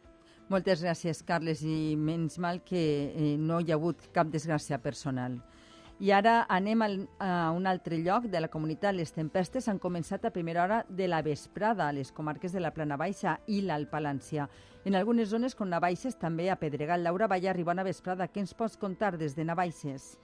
Moltes 0.51 0.81
gràcies, 0.83 1.21
Carles, 1.23 1.61
i 1.63 1.95
menys 1.95 2.35
mal 2.43 2.57
que 2.67 2.81
eh, 3.15 3.37
no 3.39 3.61
hi 3.63 3.71
ha 3.71 3.77
hagut 3.77 4.09
cap 4.11 4.33
desgràcia 4.33 4.81
personal. 4.83 5.37
I 6.03 6.11
ara 6.17 6.41
anem 6.51 6.83
a 6.83 7.29
un 7.55 7.69
altre 7.71 8.01
lloc 8.03 8.27
de 8.33 8.41
la 8.41 8.49
comunitat. 8.51 8.97
Les 8.97 9.13
tempestes 9.15 9.69
han 9.71 9.79
començat 9.79 10.25
a 10.25 10.33
primera 10.35 10.65
hora 10.65 10.81
de 10.89 11.07
la 11.07 11.21
vesprada 11.23 11.87
a 11.87 11.93
les 11.95 12.11
comarques 12.11 12.51
de 12.57 12.63
la 12.65 12.73
Plana 12.75 12.99
Baixa 12.99 13.37
i 13.47 13.61
l'Alt 13.63 13.93
Palància. 13.93 14.49
En 14.85 14.97
algunes 14.99 15.31
zones 15.31 15.55
com 15.55 15.71
Navaixes 15.71 16.19
també 16.19 16.49
a 16.51 16.59
Pedregal. 16.59 17.05
Laura 17.05 17.29
Ballarri, 17.31 17.63
bona 17.63 17.87
vesprada. 17.87 18.27
Què 18.27 18.43
ens 18.43 18.57
pots 18.57 18.81
contar 18.81 19.13
des 19.21 19.37
de 19.37 19.47
Navaixes? 19.47 20.17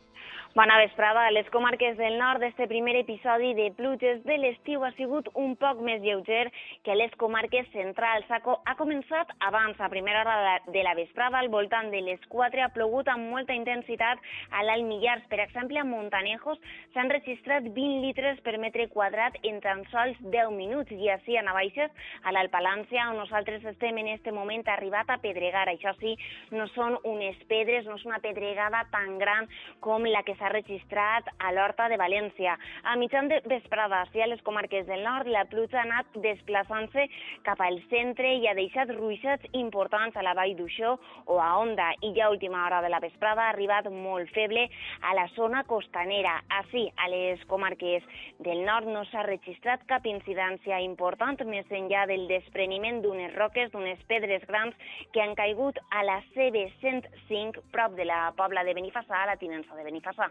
Bona 0.57 0.79
vesprada. 0.79 1.31
Les 1.33 1.51
comarques 1.51 1.99
del 1.99 2.17
nord, 2.17 2.43
este 2.43 2.67
primer 2.67 2.97
episodi 2.97 3.53
de 3.53 3.67
pluges 3.77 4.23
de 4.25 4.39
l'estiu 4.41 4.87
ha 4.87 4.91
sigut 4.97 5.27
un 5.37 5.51
poc 5.61 5.83
més 5.85 5.99
lleuger 6.01 6.47
que 6.81 6.95
les 6.97 7.13
comarques 7.21 7.67
centrals. 7.75 8.31
Ha, 8.33 8.73
començat 8.79 9.35
abans, 9.45 9.77
a 9.77 9.91
primera 9.93 10.23
hora 10.23 10.55
de 10.73 10.85
la, 10.87 10.95
vesprada, 10.97 11.43
al 11.45 11.51
voltant 11.53 11.91
de 11.93 12.01
les 12.01 12.25
4, 12.33 12.63
ha 12.65 12.71
plogut 12.73 13.11
amb 13.13 13.29
molta 13.35 13.53
intensitat 13.53 14.23
a 14.49 14.63
l'Alt 14.65 14.89
Millars. 14.89 15.27
Per 15.29 15.43
exemple, 15.45 15.77
a 15.77 15.85
Montanejos 15.85 16.57
s'han 16.95 17.13
registrat 17.13 17.69
20 17.77 18.01
litres 18.07 18.41
per 18.41 18.57
metre 18.57 18.89
quadrat 18.89 19.37
en 19.43 19.61
tan 19.61 19.85
sols 19.93 20.17
10 20.25 20.57
minuts 20.57 20.97
i 20.97 21.13
així 21.13 21.37
a 21.37 21.45
Navaixes, 21.45 21.93
a 22.25 22.33
l'Alt 22.33 22.55
Palància, 22.57 23.11
on 23.11 23.21
nosaltres 23.21 23.69
estem 23.75 24.01
en 24.01 24.09
este 24.15 24.33
moment 24.33 24.65
arribat 24.73 25.13
a 25.13 25.21
pedregar. 25.21 25.69
Això 25.69 25.93
sí, 26.01 26.17
no 26.57 26.65
són 26.73 26.97
unes 27.05 27.45
pedres, 27.45 27.85
no 27.85 28.01
és 28.01 28.09
una 28.09 28.25
pedregada 28.25 28.87
tan 28.97 29.19
gran 29.21 29.53
com 29.85 30.09
la 30.09 30.25
que 30.25 30.33
s'ha 30.41 30.46
s'ha 30.47 30.53
registrat 30.53 31.27
a 31.39 31.51
l'Horta 31.53 31.89
de 31.91 31.99
València. 31.99 32.55
A 32.85 32.95
mitjan 32.97 33.29
de 33.29 33.41
vesprada, 33.51 34.05
sí, 34.13 34.21
a 34.23 34.29
les 34.31 34.43
comarques 34.47 34.87
del 34.87 35.03
nord, 35.03 35.27
la 35.27 35.45
pluja 35.51 35.81
ha 35.81 35.85
anat 35.87 36.07
desplaçant-se 36.23 37.07
cap 37.47 37.61
al 37.61 37.81
centre 37.91 38.31
i 38.39 38.47
ha 38.47 38.55
deixat 38.55 38.93
ruixats 38.95 39.47
importants 39.59 40.17
a 40.17 40.23
la 40.23 40.35
vall 40.39 40.55
d'Uixó 40.57 40.97
o 41.27 41.41
a 41.43 41.51
Onda. 41.59 41.91
I 42.03 42.13
ja 42.15 42.29
a 42.29 42.31
última 42.31 42.65
hora 42.65 42.81
de 42.83 42.91
la 42.93 43.03
vesprada 43.03 43.47
ha 43.47 43.55
arribat 43.55 43.91
molt 43.91 44.31
feble 44.35 44.69
a 45.03 45.15
la 45.19 45.27
zona 45.35 45.65
costanera. 45.65 46.39
Així, 46.61 46.87
a 46.97 47.11
les 47.11 47.43
comarques 47.51 48.07
del 48.39 48.63
nord 48.67 48.87
no 48.87 49.03
s'ha 49.11 49.27
registrat 49.27 49.83
cap 49.91 50.07
incidència 50.07 50.79
important 50.85 51.43
més 51.47 51.67
enllà 51.75 52.07
del 52.07 52.29
despreniment 52.31 53.03
d'unes 53.03 53.35
roques, 53.35 53.73
d'unes 53.73 53.99
pedres 54.07 54.45
grans 54.47 54.77
que 55.13 55.23
han 55.23 55.35
caigut 55.35 55.81
a 55.91 56.05
la 56.07 56.21
CB105 56.35 57.67
prop 57.73 57.99
de 57.99 58.07
la 58.07 58.31
pobla 58.39 58.63
de 58.65 58.77
Benifassà, 58.79 59.25
a 59.25 59.33
la 59.33 59.41
tinença 59.41 59.75
de 59.75 59.85
Benifassà. 59.85 60.31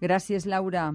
Gràcies, 0.00 0.46
Laura. 0.46 0.92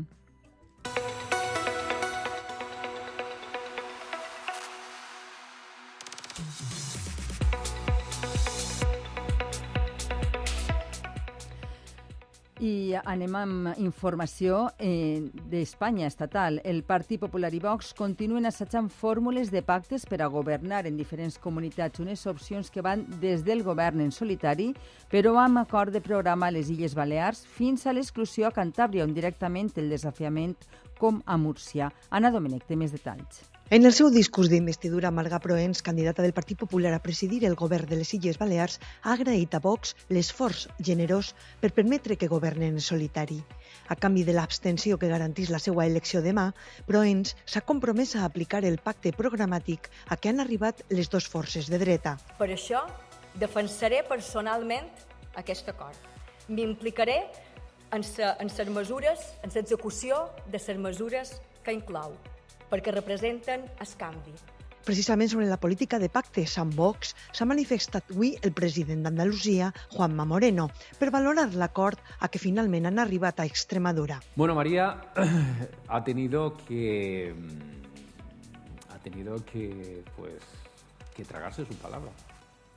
I 12.63 12.95
anem 12.95 13.33
amb 13.35 13.79
informació 13.83 14.69
eh, 14.79 15.19
d'Espanya 15.51 16.07
estatal. 16.07 16.61
El 16.63 16.79
Partit 16.87 17.19
Popular 17.19 17.49
i 17.51 17.59
Vox 17.59 17.91
continuen 17.97 18.47
assajant 18.47 18.87
fórmules 18.87 19.51
de 19.51 19.59
pactes 19.67 20.05
per 20.07 20.21
a 20.23 20.29
governar 20.31 20.85
en 20.87 20.95
diferents 20.95 21.35
comunitats, 21.43 21.99
unes 21.99 22.23
opcions 22.31 22.71
que 22.71 22.85
van 22.85 23.03
des 23.19 23.43
del 23.43 23.65
govern 23.67 23.99
en 24.05 24.15
solitari, 24.15 24.71
però 25.11 25.35
amb 25.43 25.59
acord 25.65 25.91
de 25.91 25.99
programa 25.99 26.47
a 26.47 26.55
les 26.55 26.71
Illes 26.71 26.95
Balears 26.95 27.43
fins 27.43 27.83
a 27.83 27.91
l'exclusió 27.91 28.47
a 28.47 28.55
Cantàbria, 28.55 29.03
on 29.03 29.11
directament 29.13 29.73
el 29.75 29.91
desafiament 29.91 30.55
com 30.99 31.19
a 31.25 31.35
Múrcia. 31.35 31.91
Anna 32.11 32.31
Domènech 32.31 32.63
té 32.69 32.79
més 32.79 32.95
detalls. 32.95 33.52
En 33.71 33.85
el 33.85 33.93
seu 33.95 34.09
discurs 34.11 34.49
d'investidura, 34.51 35.09
Marga 35.09 35.39
Proens, 35.39 35.81
candidata 35.81 36.21
del 36.21 36.33
Partit 36.35 36.59
Popular 36.59 36.91
a 36.93 37.01
presidir 37.01 37.45
el 37.47 37.55
govern 37.55 37.87
de 37.87 37.95
les 37.95 38.09
Illes 38.13 38.37
Balears, 38.37 38.75
ha 39.01 39.13
agraït 39.13 39.55
a 39.55 39.61
Vox 39.63 39.95
l'esforç 40.11 40.65
generós 40.83 41.29
per 41.61 41.71
permetre 41.71 42.17
que 42.19 42.27
governen 42.27 42.75
en 42.75 42.83
solitari. 42.83 43.39
A 43.87 43.95
canvi 43.95 44.25
de 44.27 44.35
l'abstenció 44.35 44.99
que 44.99 45.07
garantís 45.07 45.49
la 45.49 45.61
seva 45.63 45.85
elecció 45.87 46.21
demà, 46.21 46.51
Proens 46.85 47.37
s'ha 47.45 47.63
compromès 47.63 48.17
a 48.17 48.25
aplicar 48.27 48.61
el 48.67 48.77
pacte 48.83 49.15
programàtic 49.15 49.87
a 50.11 50.19
què 50.19 50.33
han 50.33 50.43
arribat 50.43 50.83
les 50.91 51.09
dues 51.09 51.25
forces 51.31 51.71
de 51.71 51.79
dreta. 51.79 52.17
Per 52.37 52.51
això, 52.51 52.83
defensaré 53.39 54.03
personalment 54.11 54.91
aquest 55.39 55.71
acord. 55.71 55.97
M'implicaré 56.51 57.23
en 57.95 58.03
les 58.03 58.69
mesures, 58.69 59.25
en 59.41 59.55
l'execució 59.55 60.27
de 60.51 60.59
les 60.59 60.77
mesures 60.77 61.37
que 61.63 61.71
inclou 61.71 62.19
perquè 62.73 62.93
representen 62.95 63.69
el 63.77 63.95
canvi. 64.01 64.33
Precisament 64.83 65.29
sobre 65.31 65.45
la 65.47 65.59
política 65.61 65.95
de 66.01 66.09
pactes 66.11 66.57
amb 66.59 66.73
Vox 66.75 67.13
s'ha 67.31 67.45
manifestat 67.47 68.09
avui 68.11 68.33
el 68.43 68.51
president 68.51 69.05
d'Andalusia, 69.05 69.69
Juanma 69.93 70.25
Moreno, 70.27 70.65
per 70.99 71.11
valorar 71.13 71.45
l'acord 71.55 72.01
a 72.19 72.27
què 72.27 72.41
finalment 72.41 72.89
han 72.89 72.99
arribat 72.99 73.39
a 73.39 73.45
Extremadura. 73.47 74.19
Bueno, 74.35 74.57
María 74.59 74.89
ha 75.87 76.03
tenido 76.03 76.57
que 76.65 77.31
ha 78.89 78.99
tenido 79.05 79.39
que 79.45 80.03
pues 80.17 80.43
que 81.15 81.23
tragarse 81.23 81.65
su 81.65 81.75
palabra. 81.75 82.11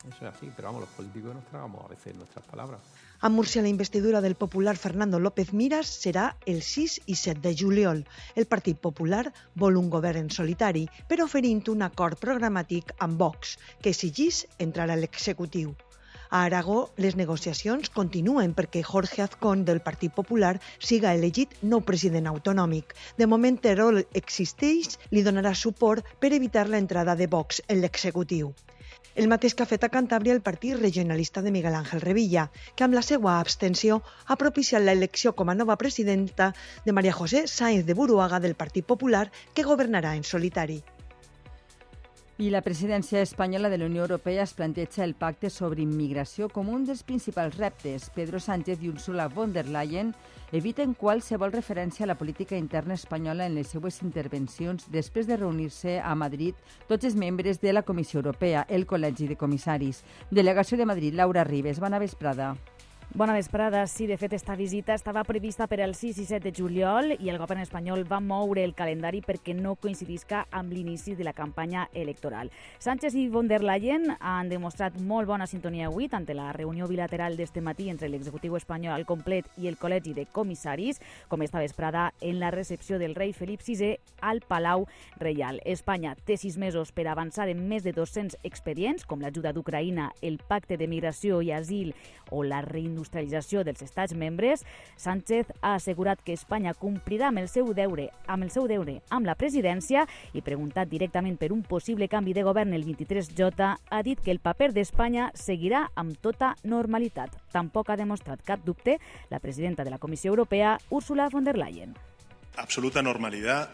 Eso 0.07 0.29
es 0.29 0.35
así, 0.35 0.53
pero 0.55 0.69
vamos, 0.69 0.83
los 0.83 0.91
políticos 0.91 1.35
nos 1.35 1.45
tragamos 1.47 1.85
a 1.85 1.89
veces 1.89 2.15
nuestras 2.15 2.45
palabras. 2.45 2.81
A 3.27 3.29
Múrcia, 3.29 3.61
la 3.61 3.69
investidura 3.69 4.21
del 4.21 4.37
popular 4.37 4.77
Fernando 4.77 5.19
López 5.19 5.53
Miras 5.53 5.89
serà 6.03 6.27
el 6.53 6.61
6 6.63 6.93
i 7.07 7.17
7 7.19 7.41
de 7.47 7.57
juliol. 7.61 8.03
El 8.37 8.47
Partit 8.47 8.79
Popular 8.79 9.33
vol 9.63 9.79
un 9.81 9.89
govern 9.91 10.21
en 10.21 10.29
solitari, 10.37 10.85
però 11.09 11.27
oferint 11.27 11.65
un 11.73 11.83
acord 11.87 12.21
programàtic 12.23 12.93
amb 13.07 13.19
Vox, 13.19 13.57
que 13.83 13.91
exigís 13.91 14.39
entrar 14.67 14.87
a 14.95 14.99
l'executiu. 15.01 15.73
A 16.31 16.45
Aragó, 16.45 16.79
les 17.03 17.19
negociacions 17.19 17.91
continuen 17.97 18.55
perquè 18.55 18.85
Jorge 18.93 19.27
Azcón, 19.27 19.67
del 19.67 19.83
Partit 19.89 20.15
Popular, 20.15 20.55
siga 20.79 21.17
elegit 21.19 21.59
nou 21.75 21.83
president 21.91 22.31
autonòmic. 22.31 22.95
De 23.19 23.27
moment, 23.27 23.59
Terol 23.59 24.05
existeix, 24.23 25.01
li 25.11 25.27
donarà 25.27 25.57
suport 25.67 26.15
per 26.23 26.31
evitar 26.39 26.69
l'entrada 26.71 27.19
de 27.19 27.27
Vox 27.27 27.65
en 27.67 27.83
l'executiu. 27.83 28.55
El 29.23 29.29
mateix 29.33 29.55
que 29.59 29.65
ha 29.65 29.69
fet 29.69 29.85
a 29.87 29.89
Cantàbria 29.93 30.33
el 30.37 30.43
partit 30.47 30.75
regionalista 30.79 31.43
de 31.45 31.53
Miguel 31.53 31.77
Ángel 31.77 32.03
Revilla, 32.03 32.43
que 32.77 32.85
amb 32.87 32.97
la 32.99 33.03
seva 33.07 33.39
abstenció 33.45 33.97
ha 34.27 34.37
propiciat 34.43 34.85
l'elecció 34.85 35.33
com 35.39 35.49
a 35.49 35.55
nova 35.61 35.77
presidenta 35.85 36.51
de 36.85 36.97
Maria 36.99 37.15
José 37.21 37.47
Sáenz 37.55 37.89
de 37.89 37.97
Buruaga 38.03 38.43
del 38.47 38.59
Partit 38.65 38.85
Popular, 38.93 39.25
que 39.55 39.65
governarà 39.71 40.13
en 40.21 40.29
solitari. 40.35 40.83
I 42.37 42.51
la 42.53 42.61
presidència 42.61 43.23
espanyola 43.25 43.71
de 43.73 43.79
la 43.79 43.87
Unió 43.87 44.03
Europea 44.03 44.43
es 44.43 44.53
planteja 44.53 45.05
el 45.05 45.15
pacte 45.15 45.49
sobre 45.49 45.81
immigració 45.81 46.51
com 46.53 46.69
un 46.69 46.85
dels 46.85 47.01
principals 47.03 47.57
reptes. 47.57 48.11
Pedro 48.13 48.43
Sánchez 48.45 48.85
i 48.85 48.91
Ursula 48.93 49.31
von 49.33 49.55
der 49.55 49.65
Leyen 49.73 50.13
eviten 50.53 50.93
qualsevol 50.93 51.57
referència 51.57 52.05
a 52.05 52.11
la 52.13 52.19
política 52.21 52.61
interna 52.61 52.93
espanyola 52.93 53.49
en 53.49 53.57
les 53.57 53.73
seues 53.73 54.03
intervencions 54.05 54.85
després 54.93 55.25
de 55.25 55.41
reunir-se 55.41 55.97
a 55.97 56.13
Madrid 56.15 56.55
tots 56.93 57.09
els 57.09 57.17
membres 57.17 57.65
de 57.65 57.73
la 57.73 57.87
Comissió 57.89 58.21
Europea, 58.21 58.67
el 58.69 58.85
Col·legi 58.85 59.33
de 59.33 59.41
Comissaris. 59.41 60.05
Delegació 60.31 60.77
de 60.77 60.93
Madrid, 60.93 61.17
Laura 61.17 61.43
Ribes. 61.43 61.81
Bona 61.81 61.99
vesprada. 61.99 62.53
Bona 63.17 63.33
vesprada. 63.33 63.87
Sí, 63.87 64.07
de 64.07 64.19
fet, 64.19 64.35
esta 64.35 64.55
visita 64.57 64.93
estava 64.93 65.23
prevista 65.25 65.65
per 65.67 65.79
al 65.81 65.95
6 65.97 66.19
i 66.21 66.25
7 66.29 66.45
de 66.45 66.51
juliol 66.53 67.15
i 67.15 67.31
el 67.33 67.39
govern 67.41 67.63
espanyol 67.63 68.03
va 68.05 68.19
moure 68.21 68.61
el 68.61 68.75
calendari 68.77 69.23
perquè 69.25 69.55
no 69.57 69.73
coincidisca 69.81 70.43
amb 70.53 70.75
l'inici 70.77 71.15
de 71.17 71.25
la 71.25 71.33
campanya 71.33 71.87
electoral. 71.97 72.51
Sánchez 72.79 73.17
i 73.17 73.31
von 73.33 73.49
der 73.49 73.63
Leyen 73.65 74.05
han 74.21 74.51
demostrat 74.53 74.99
molt 75.01 75.31
bona 75.31 75.47
sintonia 75.49 75.87
avui, 75.89 76.11
tant 76.13 76.29
en 76.29 76.37
la 76.37 76.51
reunió 76.53 76.85
bilateral 76.91 77.39
d'este 77.39 77.63
matí 77.65 77.89
entre 77.89 78.11
l'executiu 78.13 78.59
espanyol 78.61 78.93
al 78.93 79.09
complet 79.09 79.49
i 79.57 79.71
el 79.73 79.81
col·legi 79.81 80.13
de 80.13 80.27
comissaris, 80.27 81.01
com 81.33 81.41
esta 81.41 81.65
vesprada 81.65 82.11
en 82.21 82.37
la 82.39 82.53
recepció 82.53 82.99
del 82.99 83.17
rei 83.17 83.33
Felip 83.33 83.65
VI 83.65 83.95
al 84.21 84.43
Palau 84.45 84.85
Reial. 85.17 85.63
Espanya 85.65 86.19
té 86.27 86.37
sis 86.37 86.61
mesos 86.61 86.93
per 86.93 87.09
avançar 87.09 87.49
en 87.49 87.65
més 87.65 87.81
de 87.83 87.97
200 87.97 88.37
expedients, 88.45 89.09
com 89.09 89.25
l'ajuda 89.25 89.57
d'Ucraïna, 89.57 90.13
el 90.21 90.37
pacte 90.37 90.77
de 90.77 90.85
migració 90.85 91.41
i 91.41 91.55
asil 91.57 91.97
o 92.29 92.45
la 92.45 92.61
reindustrialització 92.61 93.06
dels 93.11 93.83
estats 93.83 94.15
membres, 94.15 94.65
Sánchez 94.97 95.47
ha 95.61 95.75
assegurat 95.75 96.21
que 96.23 96.33
Espanya 96.33 96.75
complirà 96.75 97.29
amb 97.29 97.39
el 97.39 97.49
seu 97.49 97.73
deure 97.75 98.11
amb 98.27 98.45
el 98.45 98.51
seu 98.51 98.67
deure 98.69 99.01
amb 99.11 99.27
la 99.27 99.35
presidència 99.35 100.07
i 100.33 100.43
preguntat 100.43 100.89
directament 100.89 101.37
per 101.37 101.53
un 101.53 101.63
possible 101.63 102.09
canvi 102.09 102.35
de 102.35 102.43
govern 102.43 102.75
el 102.75 102.85
23J, 102.85 103.77
ha 103.91 104.03
dit 104.03 104.21
que 104.21 104.31
el 104.31 104.41
paper 104.41 104.73
d'Espanya 104.73 105.31
seguirà 105.35 105.87
amb 105.95 106.17
tota 106.21 106.55
normalitat. 106.65 107.31
Tampoc 107.53 107.91
ha 107.91 107.97
demostrat 107.97 108.43
cap 108.45 108.65
dubte 108.65 108.99
la 109.31 109.41
presidenta 109.41 109.85
de 109.85 109.91
la 109.91 109.99
Comissió 109.99 110.31
Europea, 110.31 110.79
Ursula 110.91 111.29
von 111.29 111.45
der 111.45 111.57
Leyen. 111.59 111.97
Absoluta 112.57 113.03
normalidad 113.03 113.71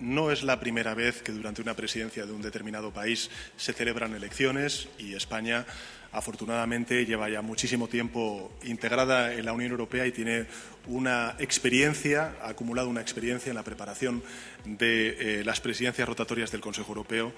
no 0.00 0.30
es 0.30 0.42
la 0.42 0.58
primera 0.58 0.94
vez 0.94 1.22
que 1.22 1.32
durante 1.32 1.62
una 1.62 1.74
presidencia 1.74 2.26
de 2.26 2.32
un 2.32 2.42
determinado 2.42 2.92
país 2.92 3.30
se 3.56 3.72
celebran 3.72 4.14
elecciones 4.14 4.88
y 4.98 5.14
España 5.14 5.64
afortunadamente 6.12 7.04
lleva 7.06 7.28
ya 7.28 7.42
muchísimo 7.42 7.88
tiempo 7.88 8.52
integrada 8.64 9.32
en 9.32 9.44
la 9.44 9.52
Unión 9.52 9.70
Europea 9.70 10.06
y 10.06 10.12
tiene 10.12 10.46
una 10.86 11.36
experiencia, 11.38 12.36
ha 12.42 12.50
acumulado 12.50 12.88
una 12.88 13.00
experiencia 13.00 13.50
en 13.50 13.56
la 13.56 13.62
preparación 13.62 14.22
de 14.64 15.40
eh, 15.40 15.44
las 15.44 15.60
presidencias 15.60 16.08
rotatorias 16.08 16.50
del 16.50 16.60
Consejo 16.60 16.88
Europeo. 16.88 17.32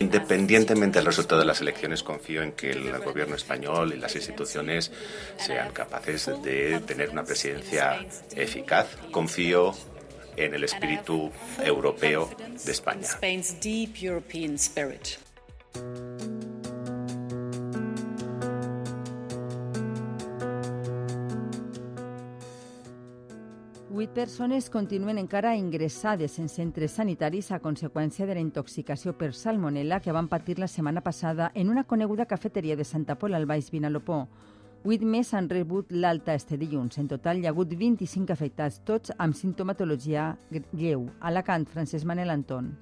Independientemente 0.00 0.98
del 0.98 1.06
resultado 1.06 1.40
de 1.40 1.46
las 1.46 1.60
elecciones, 1.60 2.02
confío 2.02 2.42
en 2.42 2.52
que 2.52 2.70
el 2.70 2.98
gobierno 3.00 3.34
español 3.34 3.92
y 3.94 3.98
las 3.98 4.14
instituciones 4.16 4.92
sean 5.36 5.72
capaces 5.72 6.30
de 6.42 6.80
tener 6.80 7.10
una 7.10 7.24
presidencia 7.24 8.04
eficaz. 8.34 8.86
Confío 9.10 9.74
en 10.36 10.54
el 10.54 10.64
espíritu 10.64 11.30
europeo 11.62 12.30
de 12.64 12.72
España. 12.72 13.06
Vuit 23.92 24.08
persones 24.08 24.70
continuen 24.72 25.18
encara 25.20 25.50
ingressades 25.54 26.38
en 26.40 26.48
centres 26.48 26.94
sanitaris 26.96 27.50
a 27.52 27.58
conseqüència 27.60 28.24
de 28.24 28.34
la 28.34 28.40
intoxicació 28.40 29.12
per 29.18 29.34
salmonella 29.36 29.98
que 30.00 30.14
van 30.16 30.30
patir 30.32 30.56
la 30.58 30.66
setmana 30.66 31.02
passada 31.04 31.50
en 31.54 31.68
una 31.68 31.84
coneguda 31.84 32.24
cafeteria 32.24 32.74
de 32.74 32.86
Santa 32.88 33.18
Pola 33.20 33.36
al 33.36 33.44
Baix 33.44 33.68
Vinalopó. 33.70 34.22
Vuit 34.82 35.04
més 35.04 35.34
han 35.34 35.50
rebut 35.50 35.92
l'alta 35.92 36.32
este 36.34 36.56
dilluns. 36.56 36.96
En 36.98 37.06
total 37.12 37.38
hi 37.38 37.46
ha 37.46 37.52
hagut 37.52 37.76
25 37.76 38.32
afectats, 38.32 38.80
tots 38.82 39.12
amb 39.18 39.36
sintomatologia 39.36 40.38
lleu. 40.72 41.10
Alacant, 41.20 41.68
Francesc 41.68 42.08
Manel 42.08 42.32
Anton. 42.32 42.72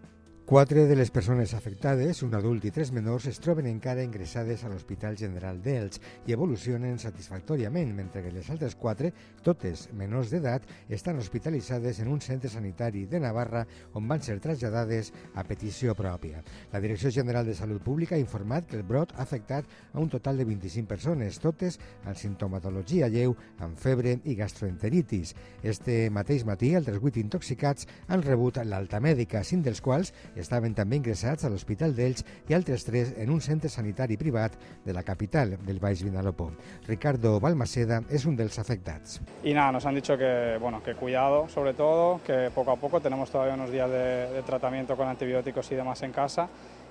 Quatre 0.50 0.88
de 0.88 0.96
les 0.96 1.12
persones 1.14 1.52
afectades, 1.54 2.24
un 2.26 2.32
adult 2.34 2.64
i 2.66 2.72
tres 2.74 2.88
menors, 2.90 3.28
es 3.30 3.36
troben 3.38 3.68
encara 3.70 4.02
ingressades 4.02 4.64
a 4.66 4.70
l'Hospital 4.72 5.14
General 5.14 5.60
d'Elx 5.62 6.00
i 6.26 6.34
evolucionen 6.34 6.96
satisfactòriament, 6.98 7.92
mentre 7.94 8.24
que 8.24 8.32
les 8.34 8.48
altres 8.50 8.74
quatre, 8.74 9.12
totes 9.46 9.84
menors 9.94 10.32
d'edat, 10.34 10.66
estan 10.90 11.20
hospitalitzades 11.22 12.00
en 12.02 12.10
un 12.10 12.18
centre 12.18 12.50
sanitari 12.50 13.04
de 13.06 13.20
Navarra 13.22 13.62
on 13.94 14.08
van 14.10 14.24
ser 14.26 14.40
traslladades 14.42 15.12
a 15.38 15.44
petició 15.46 15.94
pròpia. 15.94 16.42
La 16.72 16.82
Direcció 16.82 17.14
General 17.14 17.46
de 17.46 17.54
Salut 17.54 17.86
Pública 17.86 18.18
ha 18.18 18.24
informat 18.24 18.66
que 18.66 18.80
el 18.80 18.82
brot 18.82 19.14
ha 19.14 19.22
afectat 19.22 19.70
a 19.92 20.02
un 20.02 20.10
total 20.10 20.42
de 20.42 20.48
25 20.50 20.90
persones, 20.90 21.38
totes 21.38 21.78
amb 22.02 22.18
sintomatologia 22.18 23.06
lleu, 23.06 23.36
amb 23.62 23.78
febre 23.78 24.16
i 24.24 24.34
gastroenteritis. 24.34 25.36
Este 25.62 26.10
mateix 26.10 26.42
matí, 26.42 26.74
altres 26.74 26.98
vuit 26.98 27.22
intoxicats 27.22 27.86
han 28.08 28.26
rebut 28.26 28.58
l'alta 28.66 28.98
mèdica, 28.98 29.46
cinc 29.46 29.70
dels 29.70 29.78
quals 29.78 30.10
estaven 30.40 30.74
també 30.74 30.98
ingressats 30.98 31.44
a 31.44 31.50
l'Hospital 31.52 31.94
d'Elx 31.96 32.24
i 32.48 32.56
altres 32.56 32.84
tres 32.84 33.14
en 33.16 33.30
un 33.30 33.40
centre 33.40 33.70
sanitari 33.70 34.16
privat 34.16 34.56
de 34.84 34.92
la 34.96 35.02
capital 35.02 35.56
del 35.66 35.80
Baix 35.80 36.02
Vinalopó. 36.02 36.50
Ricardo 36.88 37.38
Balmaceda 37.40 38.02
és 38.10 38.26
un 38.26 38.36
dels 38.36 38.58
afectats. 38.58 39.20
Y 39.44 39.54
nada, 39.54 39.72
nos 39.72 39.86
han 39.86 39.94
dicho 39.94 40.16
que, 40.18 40.58
bueno, 40.60 40.82
que 40.82 40.94
cuidado 40.94 41.48
sobre 41.48 41.74
todo, 41.74 42.20
que 42.26 42.50
poco 42.54 42.72
a 42.72 42.76
poco 42.76 43.00
tenemos 43.00 43.30
todavía 43.30 43.54
unos 43.54 43.70
días 43.70 43.90
de, 43.90 44.30
de 44.30 44.42
tratamiento 44.42 44.96
con 44.96 45.08
antibióticos 45.08 45.70
y 45.72 45.74
demás 45.74 46.02
en 46.02 46.12
casa 46.12 46.48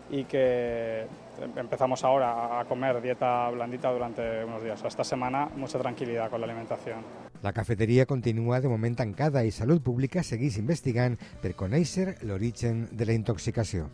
y 0.10 0.24
que 0.25 1.08
empezamos 1.56 2.04
ahora 2.04 2.60
a 2.60 2.66
comer 2.66 3.01
dieta 3.01 3.50
blandita 3.50 3.92
durante 3.92 4.44
unos 4.44 4.63
días. 4.63 4.84
Esta 4.84 5.04
semana 5.04 5.50
mucha 5.56 5.80
tranquilidad 5.80 6.30
con 6.30 6.42
la 6.42 6.48
alimentación. 6.48 7.04
La 7.42 7.54
cafeteria 7.54 8.06
continua 8.06 8.60
de 8.60 8.68
moment 8.68 8.98
tancada 8.98 9.46
i 9.48 9.51
Salut 9.51 9.80
Pública 9.80 10.25
segueix 10.28 10.58
investigant 10.60 11.16
per 11.39 11.54
conèixer 11.56 12.18
l'origen 12.28 12.89
de 12.92 13.08
la 13.08 13.16
intoxicació. 13.16 13.88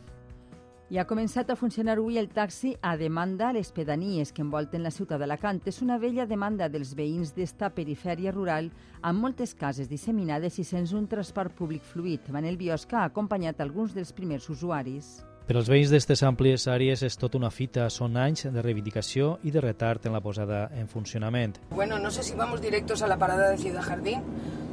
I 0.90 1.00
ha 1.02 1.06
començat 1.10 1.50
a 1.50 1.56
funcionar 1.58 1.96
avui 1.98 2.18
el 2.22 2.28
taxi 2.30 2.76
a 2.82 2.96
demanda 2.98 3.48
a 3.50 3.54
les 3.54 3.72
pedanies 3.74 4.32
que 4.32 4.44
envolten 4.46 4.84
la 4.86 4.94
ciutat 4.94 5.22
d'Alacant. 5.22 5.62
És 5.66 5.82
una 5.82 5.98
vella 5.98 6.28
demanda 6.30 6.70
dels 6.70 6.94
veïns 6.98 7.34
d'esta 7.34 7.72
perifèria 7.74 8.34
rural 8.34 8.72
amb 9.02 9.22
moltes 9.22 9.54
cases 9.58 9.90
disseminades 9.90 10.60
i 10.62 10.64
sense 10.64 10.94
un 10.98 11.08
transport 11.10 11.54
públic 11.58 11.82
fluid. 11.82 12.30
Manel 12.30 12.58
Biosca 12.58 13.02
ha 13.02 13.10
acompanyat 13.10 13.62
alguns 13.62 13.94
dels 13.98 14.14
primers 14.14 14.50
usuaris. 14.50 15.24
Per 15.46 15.54
als 15.54 15.68
veïns 15.70 15.92
d'aquestes 15.94 16.24
àmplies 16.26 16.64
àrees 16.74 17.04
és 17.06 17.18
tota 17.22 17.38
una 17.38 17.52
fita. 17.54 17.86
Són 17.94 18.18
anys 18.18 18.48
de 18.50 18.62
reivindicació 18.66 19.36
i 19.46 19.54
de 19.54 19.62
retard 19.62 20.08
en 20.10 20.16
la 20.18 20.22
posada 20.26 20.72
en 20.74 20.88
funcionament. 20.90 21.60
Bueno, 21.70 22.00
no 22.00 22.10
sé 22.10 22.24
si 22.24 22.34
vamos 22.34 22.62
directos 22.62 23.04
a 23.04 23.08
la 23.08 23.18
parada 23.18 23.52
de 23.52 23.58
Ciudad 23.60 23.84
Jardín, 23.84 24.24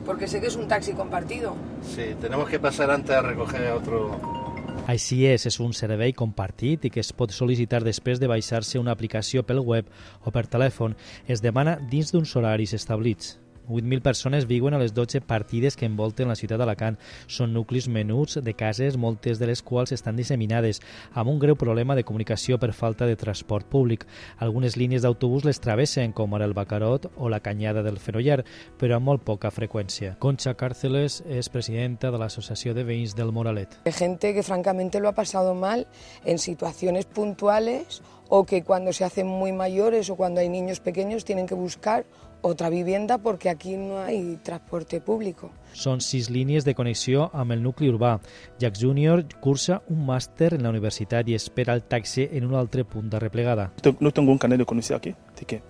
porque 0.06 0.26
sé 0.26 0.40
que 0.40 0.46
es 0.46 0.56
un 0.56 0.68
taxi 0.68 0.94
compartido. 0.94 1.54
Sí, 1.82 2.14
tenemos 2.20 2.48
que 2.48 2.58
pasar 2.58 2.90
antes 2.90 3.14
a 3.14 3.20
recoger 3.20 3.66
a 3.68 3.76
otro, 3.76 4.42
Així 4.90 5.20
és, 5.28 5.44
és 5.46 5.60
un 5.62 5.70
servei 5.76 6.10
compartit 6.16 6.88
i 6.88 6.90
que 6.90 7.02
es 7.04 7.12
pot 7.14 7.30
sol·licitar 7.30 7.82
després 7.84 8.18
de 8.18 8.26
baixar-se 8.26 8.80
una 8.80 8.90
aplicació 8.96 9.44
pel 9.46 9.60
web 9.62 9.86
o 10.24 10.32
per 10.34 10.48
telèfon. 10.50 10.96
Es 11.28 11.44
demana 11.44 11.76
dins 11.92 12.10
d'uns 12.10 12.34
horaris 12.34 12.74
establits. 12.74 13.36
8.000 13.68 14.02
persones 14.02 14.46
viuen 14.46 14.74
a 14.74 14.78
les 14.78 14.94
12 14.94 15.20
partides 15.20 15.76
que 15.76 15.86
envolten 15.86 16.28
la 16.28 16.36
ciutat 16.38 16.60
d'Alacant. 16.60 16.98
Són 17.26 17.52
nuclis 17.54 17.88
menuts 17.88 18.38
de 18.42 18.54
cases, 18.54 18.96
moltes 18.96 19.38
de 19.38 19.48
les 19.50 19.62
quals 19.62 19.92
estan 19.92 20.16
disseminades, 20.16 20.82
amb 21.12 21.30
un 21.30 21.38
greu 21.42 21.56
problema 21.56 21.96
de 21.96 22.04
comunicació 22.04 22.58
per 22.58 22.72
falta 22.72 23.06
de 23.06 23.16
transport 23.16 23.68
públic. 23.70 24.06
Algunes 24.38 24.76
línies 24.76 25.02
d'autobús 25.02 25.46
les 25.46 25.60
travessen, 25.60 26.12
com 26.12 26.34
ara 26.34 26.48
el 26.48 26.54
Bacarot 26.54 27.10
o 27.16 27.28
la 27.28 27.40
Canyada 27.40 27.82
del 27.82 28.00
Fenollar, 28.02 28.42
però 28.78 28.98
amb 28.98 29.08
molt 29.10 29.24
poca 29.24 29.52
freqüència. 29.54 30.16
Concha 30.18 30.54
Cárceles 30.54 31.22
és 31.28 31.48
presidenta 31.52 32.10
de 32.10 32.18
l'Associació 32.18 32.74
de 32.74 32.84
Veïns 32.88 33.16
del 33.18 33.32
Moralet. 33.32 33.78
Gente 33.86 34.34
que 34.34 34.42
francamente 34.42 35.00
lo 35.00 35.08
ha 35.08 35.14
pasado 35.14 35.54
mal 35.54 35.86
en 36.24 36.38
situaciones 36.38 37.06
puntuales 37.06 38.02
o 38.28 38.44
que 38.44 38.62
cuando 38.62 38.92
se 38.92 39.04
hacen 39.04 39.26
muy 39.26 39.52
mayores 39.52 40.08
o 40.08 40.16
cuando 40.16 40.40
hay 40.40 40.48
niños 40.48 40.80
pequeños 40.80 41.24
tienen 41.24 41.46
que 41.46 41.54
buscar 41.54 42.06
otra 42.42 42.68
vivienda 42.68 43.18
porque 43.18 43.48
aquí 43.48 43.76
no 43.76 43.98
hay 43.98 44.38
transporte 44.42 45.00
público. 45.00 45.50
Són 45.72 46.02
sis 46.04 46.28
línies 46.28 46.66
de 46.66 46.74
connexió 46.76 47.30
amb 47.32 47.54
el 47.54 47.62
nucli 47.64 47.88
urbà. 47.88 48.18
Jack 48.60 48.76
Junior 48.76 49.24
cursa 49.40 49.80
un 49.88 50.04
màster 50.04 50.52
en 50.52 50.66
la 50.66 50.72
universitat 50.74 51.28
i 51.30 51.38
espera 51.38 51.72
el 51.72 51.86
taxi 51.88 52.28
en 52.30 52.44
un 52.50 52.58
altre 52.58 52.84
punt 52.84 53.08
de 53.08 53.22
replegada. 53.22 53.70
No 54.00 54.10
tengo 54.10 54.32
un 54.32 54.38
carnet 54.38 54.58
de 54.58 54.66
conducir 54.66 54.96
aquí, 54.96 55.14
así 55.32 55.46
que 55.46 55.62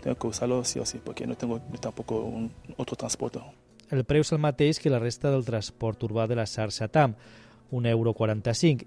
tengo 0.00 0.16
que 0.16 0.26
usarlo 0.26 0.64
sí 0.64 0.78
o 0.78 0.86
sí, 0.86 1.00
porque 1.04 1.26
no 1.26 1.36
tengo 1.36 1.60
tampoco 1.80 2.22
un 2.22 2.50
otro 2.76 2.96
transporte. 2.96 3.40
El 3.90 4.04
preu 4.08 4.24
és 4.24 4.32
el 4.32 4.40
mateix 4.40 4.80
que 4.80 4.90
la 4.90 4.98
resta 4.98 5.30
del 5.30 5.44
transport 5.44 6.02
urbà 6.06 6.24
de 6.26 6.38
la 6.38 6.46
xarxa 6.48 6.88
TAM, 6.88 7.14
1,45 7.70 7.90
euro 7.90 8.14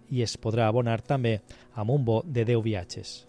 i 0.09 0.21
es 0.23 0.37
podrà 0.41 0.67
abonar 0.67 1.01
també 1.01 1.41
amb 1.75 1.91
un 1.91 2.05
bo 2.05 2.23
de 2.25 2.45
10 2.45 2.63
viatges. 2.63 3.26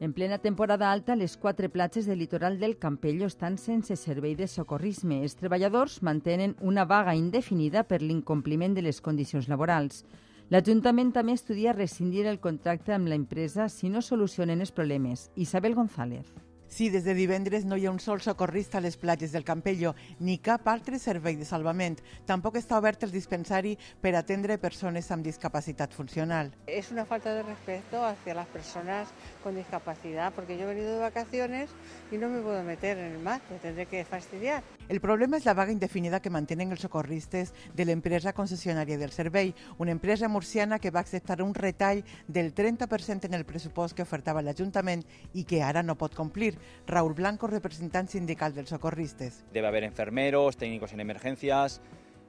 En 0.00 0.12
plena 0.12 0.38
temporada 0.38 0.90
alta, 0.90 1.14
les 1.14 1.36
quatre 1.36 1.68
platges 1.68 2.06
del 2.06 2.18
litoral 2.18 2.58
del 2.58 2.76
Campello 2.78 3.26
estan 3.26 3.58
sense 3.58 3.96
servei 3.96 4.34
de 4.34 4.48
socorrisme. 4.48 5.20
Els 5.22 5.36
treballadors 5.38 6.00
mantenen 6.02 6.56
una 6.60 6.84
vaga 6.84 7.14
indefinida 7.14 7.84
per 7.84 8.02
l'incompliment 8.02 8.74
de 8.74 8.82
les 8.82 9.00
condicions 9.00 9.48
laborals. 9.48 10.04
L'Ajuntament 10.50 11.12
també 11.14 11.32
estudia 11.38 11.72
rescindir 11.72 12.26
el 12.26 12.40
contracte 12.40 12.92
amb 12.92 13.08
la 13.08 13.14
empresa 13.14 13.68
si 13.68 13.88
no 13.88 14.02
solucionen 14.02 14.60
els 14.60 14.74
problemes. 14.74 15.30
Isabel 15.36 15.74
González. 15.74 16.26
Sí, 16.74 16.88
des 16.90 17.04
de 17.06 17.12
divendres 17.14 17.62
no 17.70 17.76
hi 17.78 17.84
ha 17.86 17.90
un 17.94 18.00
sol 18.02 18.18
socorrista 18.18 18.80
a 18.80 18.82
les 18.82 18.96
platges 18.98 19.30
del 19.30 19.44
Campello, 19.46 19.92
ni 20.18 20.40
cap 20.42 20.66
altre 20.66 20.98
servei 20.98 21.36
de 21.38 21.46
salvament. 21.46 22.00
Tampoc 22.26 22.56
està 22.58 22.80
obert 22.82 23.04
el 23.06 23.12
dispensari 23.14 23.76
per 24.02 24.16
atendre 24.18 24.56
persones 24.58 25.12
amb 25.14 25.22
discapacitat 25.22 25.94
funcional. 25.94 26.50
Es 26.66 26.90
una 26.90 27.04
falta 27.06 27.30
de 27.36 27.44
respeto 27.44 28.02
hacia 28.04 28.34
las 28.34 28.48
personas 28.48 29.14
con 29.44 29.54
discapacidad, 29.54 30.32
porque 30.34 30.58
yo 30.58 30.64
he 30.64 30.74
venido 30.74 30.94
de 30.94 30.98
vacaciones 30.98 31.70
y 32.10 32.18
no 32.18 32.28
me 32.28 32.40
puedo 32.40 32.60
meter 32.64 32.98
en 32.98 33.12
el 33.12 33.18
mar, 33.20 33.40
me 33.52 33.58
tendré 33.58 33.86
que 33.86 34.04
fastidiar. 34.04 34.64
El 34.88 35.00
problema 35.00 35.38
és 35.38 35.46
la 35.46 35.54
vaga 35.56 35.72
indefinida 35.72 36.20
que 36.20 36.28
mantenen 36.30 36.70
els 36.74 36.82
socorristes 36.84 37.54
de 37.74 37.86
l'empresa 37.88 38.34
concessionària 38.36 38.98
del 39.00 39.12
servei, 39.16 39.54
una 39.78 39.92
empresa 39.94 40.28
murciana 40.28 40.78
que 40.78 40.90
va 40.92 41.00
acceptar 41.00 41.40
un 41.42 41.54
retall 41.54 42.02
del 42.28 42.52
30% 42.54 43.24
en 43.24 43.34
el 43.34 43.46
pressupost 43.48 43.96
que 43.96 44.04
ofertava 44.04 44.42
l'Ajuntament 44.44 45.02
i 45.32 45.44
que 45.48 45.62
ara 45.64 45.82
no 45.82 45.96
pot 45.96 46.14
complir. 46.14 46.58
Raúl 46.86 47.14
Blanco, 47.14 47.46
representant 47.48 48.08
sindical 48.12 48.52
dels 48.52 48.68
socorristes. 48.68 49.42
Debe 49.54 49.68
haber 49.68 49.84
enfermeros, 49.84 50.58
técnicos 50.58 50.92
en 50.92 51.00
emergencias, 51.00 51.80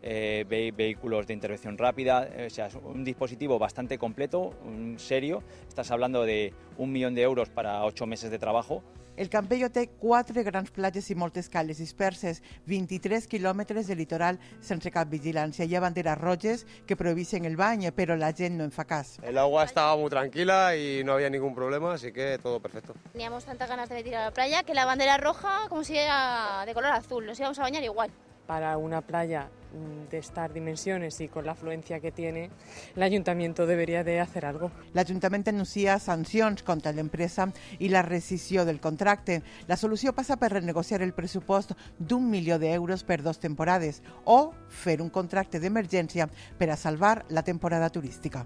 eh, 0.01 0.45
ve- 0.47 0.71
vehículos 0.71 1.27
de 1.27 1.33
intervención 1.33 1.77
rápida, 1.77 2.25
eh, 2.27 2.45
o 2.47 2.49
sea, 2.49 2.67
es 2.67 2.75
un 2.75 3.03
dispositivo 3.03 3.59
bastante 3.59 3.97
completo, 3.97 4.53
un 4.63 4.97
serio. 4.97 5.43
Estás 5.67 5.91
hablando 5.91 6.23
de 6.23 6.53
un 6.77 6.91
millón 6.93 7.15
de 7.15 7.23
euros 7.23 7.49
para 7.49 7.83
ocho 7.83 8.05
meses 8.05 8.31
de 8.31 8.39
trabajo. 8.39 8.81
El 9.15 9.30
Campello 9.30 9.69
té 9.71 9.86
quatre 9.95 10.43
grans 10.43 10.73
platges 10.75 11.06
i 11.08 11.15
moltes 11.15 11.47
cales 11.47 11.78
disperses, 11.80 12.41
23 12.67 13.30
quilòmetres 13.32 13.88
de 13.88 13.95
litoral 13.95 14.39
sense 14.60 14.91
cap 14.91 15.08
vigilància. 15.08 15.63
Hi 15.63 15.78
ha 15.78 15.84
banderes 15.84 16.19
roges 16.19 16.65
que 16.86 16.97
prohibeixen 16.99 17.47
el 17.47 17.56
bany, 17.56 17.88
però 17.95 18.17
la 18.19 18.34
gent 18.36 18.60
no 18.60 18.67
en 18.67 18.75
fa 18.75 18.84
cas. 18.84 19.15
El 19.23 19.39
agua 19.39 19.63
estaba 19.63 19.95
muy 19.95 20.10
tranquila 20.10 20.75
y 20.75 21.04
no 21.06 21.13
había 21.13 21.30
ningún 21.30 21.56
problema, 21.56 21.93
así 21.93 22.12
que 22.12 22.38
todo 22.43 22.60
perfecto. 22.60 22.93
Teníamos 23.13 23.45
tantas 23.45 23.69
ganas 23.69 23.88
de 23.88 23.95
venir 23.95 24.15
a 24.17 24.25
la 24.25 24.32
playa 24.32 24.63
que 24.63 24.73
la 24.73 24.84
bandera 24.84 25.17
roja 25.17 25.69
como 25.69 25.86
si 25.86 25.97
era 25.97 26.63
de 26.65 26.73
color 26.73 26.91
azul, 26.91 27.25
nos 27.25 27.39
íbamos 27.39 27.58
a 27.60 27.62
bañar 27.62 27.84
igual. 27.84 28.12
Para 28.45 28.77
una 28.77 29.01
playa 29.01 29.49
mm, 29.73 30.10
de 30.10 30.17
estas 30.17 30.53
dimensiones 30.53 31.19
y 31.21 31.27
con 31.27 31.45
la 31.45 31.53
afluencia 31.53 31.99
que 31.99 32.12
tiene, 32.12 32.49
el 32.95 33.03
ayuntamiento 33.03 33.65
debería 33.65 34.03
de 34.03 34.19
hacer 34.19 34.45
algo. 34.45 34.71
L'Ajuntament 34.93 35.47
anuncia 35.49 35.99
sancions 35.99 36.63
contra 36.63 36.93
l'empresa 36.93 37.49
i 37.79 37.89
la 37.89 38.01
rescisió 38.01 38.65
del 38.65 38.79
contracte. 38.79 39.41
La 39.67 39.77
solució 39.77 40.13
passa 40.13 40.38
per 40.38 40.53
renegociar 40.53 41.01
el 41.01 41.13
pressupost 41.13 41.75
d'un 41.99 42.29
milió 42.29 42.60
d'euros 42.60 43.03
per 43.03 43.21
dos 43.21 43.39
temporades 43.39 44.01
o 44.23 44.53
fer 44.69 45.01
un 45.01 45.10
contracte 45.10 45.60
d'emergència 45.60 46.29
per 46.58 46.71
a 46.71 46.77
salvar 46.77 47.25
la 47.29 47.43
temporada 47.43 47.89
turística. 47.89 48.45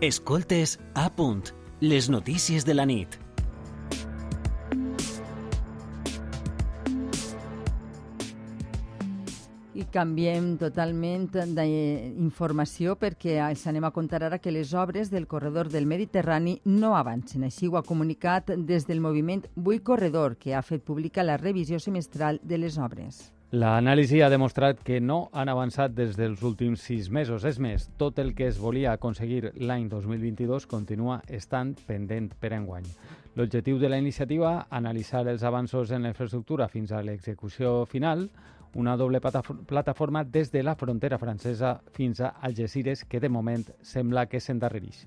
Escoltes 0.00 0.78
a 0.94 1.08
punt, 1.08 1.48
les 1.80 2.10
notícies 2.10 2.64
de 2.64 2.74
la 2.74 2.84
nit. 2.84 3.25
I 9.76 9.84
canviem 9.92 10.54
totalment 10.56 11.26
d'informació 11.34 12.94
perquè 12.96 13.34
els 13.44 13.66
anem 13.68 13.84
a 13.84 13.92
contar 13.92 14.22
ara 14.24 14.38
que 14.40 14.54
les 14.54 14.72
obres 14.72 15.12
del 15.12 15.28
corredor 15.28 15.68
del 15.68 15.84
Mediterrani 15.84 16.56
no 16.64 16.94
avancen. 16.96 17.44
Així 17.44 17.68
ho 17.68 17.76
ha 17.76 17.84
comunicat 17.84 18.54
des 18.56 18.88
del 18.88 19.04
moviment 19.04 19.44
Vull 19.54 19.84
Corredor, 19.84 20.40
que 20.40 20.56
ha 20.56 20.64
fet 20.64 20.80
pública 20.80 21.26
la 21.28 21.36
revisió 21.36 21.76
semestral 21.76 22.40
de 22.42 22.64
les 22.64 22.78
obres. 22.78 23.35
L'anàlisi 23.54 24.18
ha 24.24 24.28
demostrat 24.28 24.80
que 24.82 24.96
no 24.98 25.28
han 25.30 25.46
avançat 25.46 25.92
des 25.94 26.16
dels 26.18 26.40
últims 26.42 26.82
sis 26.82 27.06
mesos. 27.14 27.44
És 27.46 27.60
més, 27.62 27.84
tot 27.96 28.18
el 28.18 28.32
que 28.34 28.48
es 28.50 28.56
volia 28.58 28.90
aconseguir 28.96 29.52
l'any 29.62 29.84
2022 29.88 30.66
continua 30.66 31.20
estant 31.30 31.76
pendent 31.86 32.32
per 32.40 32.50
enguany. 32.56 32.88
L'objectiu 33.38 33.78
de 33.78 33.88
la 33.88 34.00
iniciativa, 34.02 34.66
analitzar 34.68 35.28
els 35.28 35.44
avanços 35.46 35.92
en 35.94 36.02
la 36.02 36.10
infraestructura 36.10 36.66
fins 36.66 36.90
a 36.90 37.04
l'execució 37.06 37.84
final, 37.86 38.26
una 38.74 38.96
doble 38.96 39.20
plataforma 39.20 40.24
des 40.24 40.50
de 40.50 40.64
la 40.64 40.74
frontera 40.74 41.16
francesa 41.16 41.76
fins 41.94 42.20
a 42.20 42.34
Algeciras, 42.42 43.04
que 43.04 43.20
de 43.20 43.28
moment 43.28 43.62
sembla 43.80 44.26
que 44.26 44.40
s'endarrereix. 44.40 45.06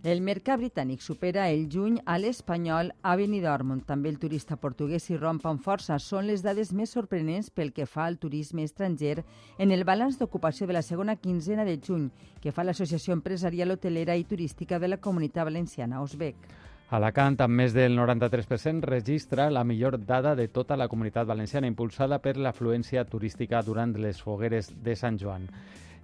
El 0.00 0.22
mercat 0.24 0.56
britànic 0.56 1.02
supera 1.04 1.42
el 1.52 1.66
juny 1.68 1.98
a 2.08 2.14
l'espanyol 2.16 2.88
a 3.04 3.12
Benidorm, 3.20 3.74
també 3.84 4.08
el 4.08 4.16
turista 4.18 4.56
portuguès 4.56 5.10
hi 5.10 5.18
romp 5.18 5.44
amb 5.44 5.60
força. 5.60 5.98
Són 6.00 6.24
les 6.24 6.40
dades 6.40 6.70
més 6.72 6.94
sorprenents 6.96 7.50
pel 7.52 7.74
que 7.76 7.84
fa 7.84 8.06
al 8.08 8.16
turisme 8.16 8.64
estranger 8.64 9.26
en 9.58 9.74
el 9.76 9.84
balanç 9.84 10.16
d'ocupació 10.16 10.66
de 10.66 10.72
la 10.72 10.80
segona 10.80 11.18
quinzena 11.20 11.66
de 11.68 11.76
juny 11.76 12.06
que 12.40 12.48
fa 12.50 12.64
l'Associació 12.64 13.12
Empresarial 13.12 13.76
Hotelera 13.76 14.16
i 14.16 14.24
Turística 14.24 14.78
de 14.80 14.88
la 14.88 14.96
Comunitat 14.96 15.44
Valenciana, 15.44 16.00
Osbec. 16.00 16.48
Alacant, 16.96 17.36
amb 17.44 17.60
més 17.60 17.76
del 17.76 17.92
93%, 17.92 18.80
registra 18.88 19.50
la 19.52 19.66
millor 19.68 19.98
dada 20.00 20.32
de 20.34 20.48
tota 20.48 20.80
la 20.80 20.88
comunitat 20.88 21.28
valenciana, 21.28 21.68
impulsada 21.68 22.22
per 22.24 22.38
l'afluència 22.38 23.04
turística 23.04 23.60
durant 23.62 23.92
les 24.00 24.24
fogueres 24.24 24.72
de 24.80 24.96
Sant 24.96 25.20
Joan. 25.20 25.44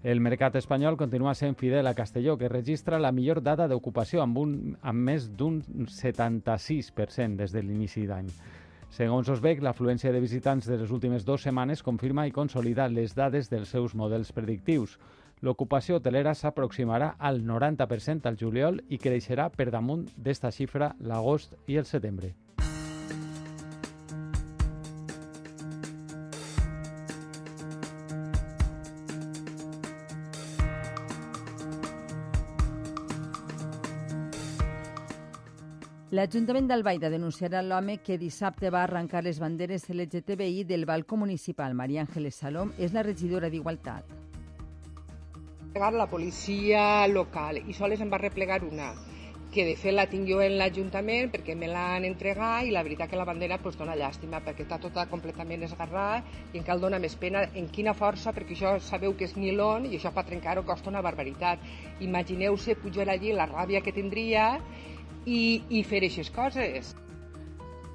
El 0.06 0.20
mercat 0.22 0.54
espanyol 0.54 0.94
continua 0.94 1.32
sent 1.34 1.56
fidel 1.58 1.88
a 1.90 1.92
Castelló, 1.98 2.36
que 2.38 2.46
registra 2.48 3.00
la 3.02 3.10
millor 3.10 3.40
dada 3.42 3.66
d'ocupació 3.66 4.20
amb, 4.22 4.38
un, 4.38 4.52
amb 4.86 5.02
més 5.08 5.26
d'un 5.34 5.56
76% 5.66 7.34
des 7.40 7.50
de 7.50 7.62
l'inici 7.64 8.04
d'any. 8.06 8.28
Segons 8.94 9.26
Osbec, 9.34 9.64
l'afluència 9.66 10.14
de 10.14 10.22
visitants 10.22 10.70
de 10.70 10.78
les 10.78 10.94
últimes 10.94 11.26
dues 11.26 11.42
setmanes 11.42 11.82
confirma 11.82 12.28
i 12.30 12.36
consolida 12.38 12.86
les 12.86 13.18
dades 13.18 13.50
dels 13.50 13.74
seus 13.74 13.98
models 13.98 14.30
predictius. 14.30 14.94
L'ocupació 15.42 15.98
hotelera 15.98 16.38
s'aproximarà 16.38 17.16
al 17.18 17.42
90% 17.42 18.30
al 18.30 18.38
juliol 18.38 18.84
i 18.86 19.02
creixerà 19.02 19.50
per 19.50 19.72
damunt 19.74 20.06
d'esta 20.14 20.54
xifra 20.54 20.94
l'agost 21.00 21.58
i 21.66 21.82
el 21.82 21.90
setembre. 21.90 22.36
L'Ajuntament 36.16 36.68
d'Albaida 36.70 37.10
denunciarà 37.12 37.60
l'home 37.60 37.98
que 38.00 38.14
dissabte 38.16 38.70
va 38.72 38.84
arrencar 38.86 39.20
les 39.26 39.40
banderes 39.42 39.82
LGTBI 39.92 40.62
del 40.64 40.86
balcó 40.88 41.18
municipal. 41.20 41.74
Maria 41.76 42.06
Ángeles 42.06 42.38
Salom 42.40 42.70
és 42.78 42.94
la 42.94 43.02
regidora 43.04 43.50
d'Igualtat. 43.52 44.14
La 45.76 46.06
policia 46.08 46.86
local 47.12 47.60
i 47.60 47.76
sols 47.76 48.00
em 48.00 48.14
va 48.14 48.22
replegar 48.22 48.62
una 48.64 48.94
que 49.52 49.66
de 49.66 49.76
fet 49.76 49.94
la 49.94 50.06
tinc 50.08 50.24
jo 50.30 50.40
en 50.44 50.56
l'Ajuntament 50.56 51.28
perquè 51.34 51.54
me 51.58 51.68
l'han 51.68 52.08
entregat 52.08 52.64
i 52.64 52.72
la 52.72 52.82
veritat 52.86 53.12
que 53.12 53.20
la 53.20 53.28
bandera 53.28 53.60
pues, 53.60 53.76
dona 53.76 53.94
llàstima 53.96 54.40
perquè 54.44 54.64
està 54.64 54.80
tota 54.80 55.04
completament 55.12 55.68
esgarrada 55.68 56.24
i 56.54 56.62
encara 56.62 56.80
dona 56.80 57.00
més 57.02 57.14
pena 57.20 57.44
en 57.52 57.68
quina 57.76 57.94
força 57.96 58.32
perquè 58.36 58.56
això 58.56 58.74
sabeu 58.88 59.14
que 59.16 59.28
és 59.28 59.36
nilon 59.36 59.84
i 59.90 59.98
això 60.00 60.16
per 60.16 60.24
trencar-ho 60.32 60.64
costa 60.64 60.88
una 60.92 61.04
barbaritat. 61.04 61.60
Imagineu-se 62.00 62.80
pujar 62.80 63.10
allí 63.12 63.36
la 63.36 63.48
ràbia 63.52 63.84
que 63.84 63.96
tindria 63.96 64.52
i, 65.26 65.62
i 65.68 65.82
fer 65.84 66.00
aquestes 66.02 66.30
coses. 66.34 66.94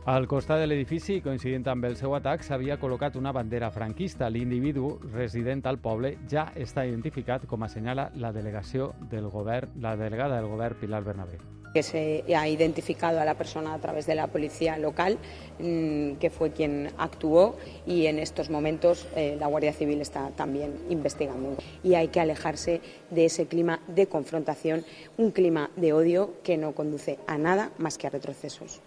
Al 0.03 0.25
costat 0.25 0.57
de 0.57 0.65
l'edifici, 0.65 1.19
coincidint 1.21 1.67
amb 1.69 1.85
el 1.85 1.93
seu 1.99 2.15
atac, 2.17 2.41
s'havia 2.41 2.79
col·locat 2.81 3.19
una 3.19 3.29
bandera 3.37 3.67
franquista. 3.69 4.31
L'individu 4.33 4.95
resident 5.13 5.61
al 5.69 5.77
poble 5.77 6.15
ja 6.31 6.47
està 6.57 6.87
identificat, 6.89 7.45
com 7.45 7.61
assenyala 7.61 8.07
la 8.17 8.31
delegació 8.33 8.95
del 9.11 9.29
govern, 9.29 9.77
la 9.79 9.93
delegada 9.95 10.39
del 10.41 10.49
govern 10.49 10.79
Pilar 10.81 11.03
Bernabé 11.05 11.37
que 11.71 11.83
se 11.83 12.25
ha 12.35 12.49
identificado 12.49 13.21
a 13.21 13.23
la 13.23 13.35
persona 13.35 13.73
a 13.73 13.79
través 13.79 14.05
de 14.05 14.13
la 14.13 14.27
policía 14.27 14.77
local, 14.77 15.17
mmm, 15.59 16.15
que 16.15 16.29
fue 16.29 16.51
quien 16.51 16.89
actuó 16.97 17.55
y 17.85 18.07
en 18.07 18.19
estos 18.19 18.49
momentos 18.49 19.07
eh, 19.15 19.37
la 19.39 19.47
Guardia 19.47 19.71
Civil 19.71 20.01
está 20.01 20.31
también 20.31 20.73
investigando. 20.89 21.55
Y 21.81 21.93
hay 21.93 22.09
que 22.09 22.19
alejarse 22.19 22.81
de 23.09 23.23
ese 23.23 23.45
clima 23.45 23.79
de 23.87 24.07
confrontación, 24.07 24.83
un 25.17 25.31
clima 25.31 25.69
de 25.77 25.93
odio 25.93 26.33
que 26.43 26.57
no 26.57 26.73
conduce 26.73 27.19
a 27.25 27.37
nada 27.37 27.71
más 27.77 27.97
que 27.97 28.07
a 28.07 28.09
retrocesos. 28.09 28.81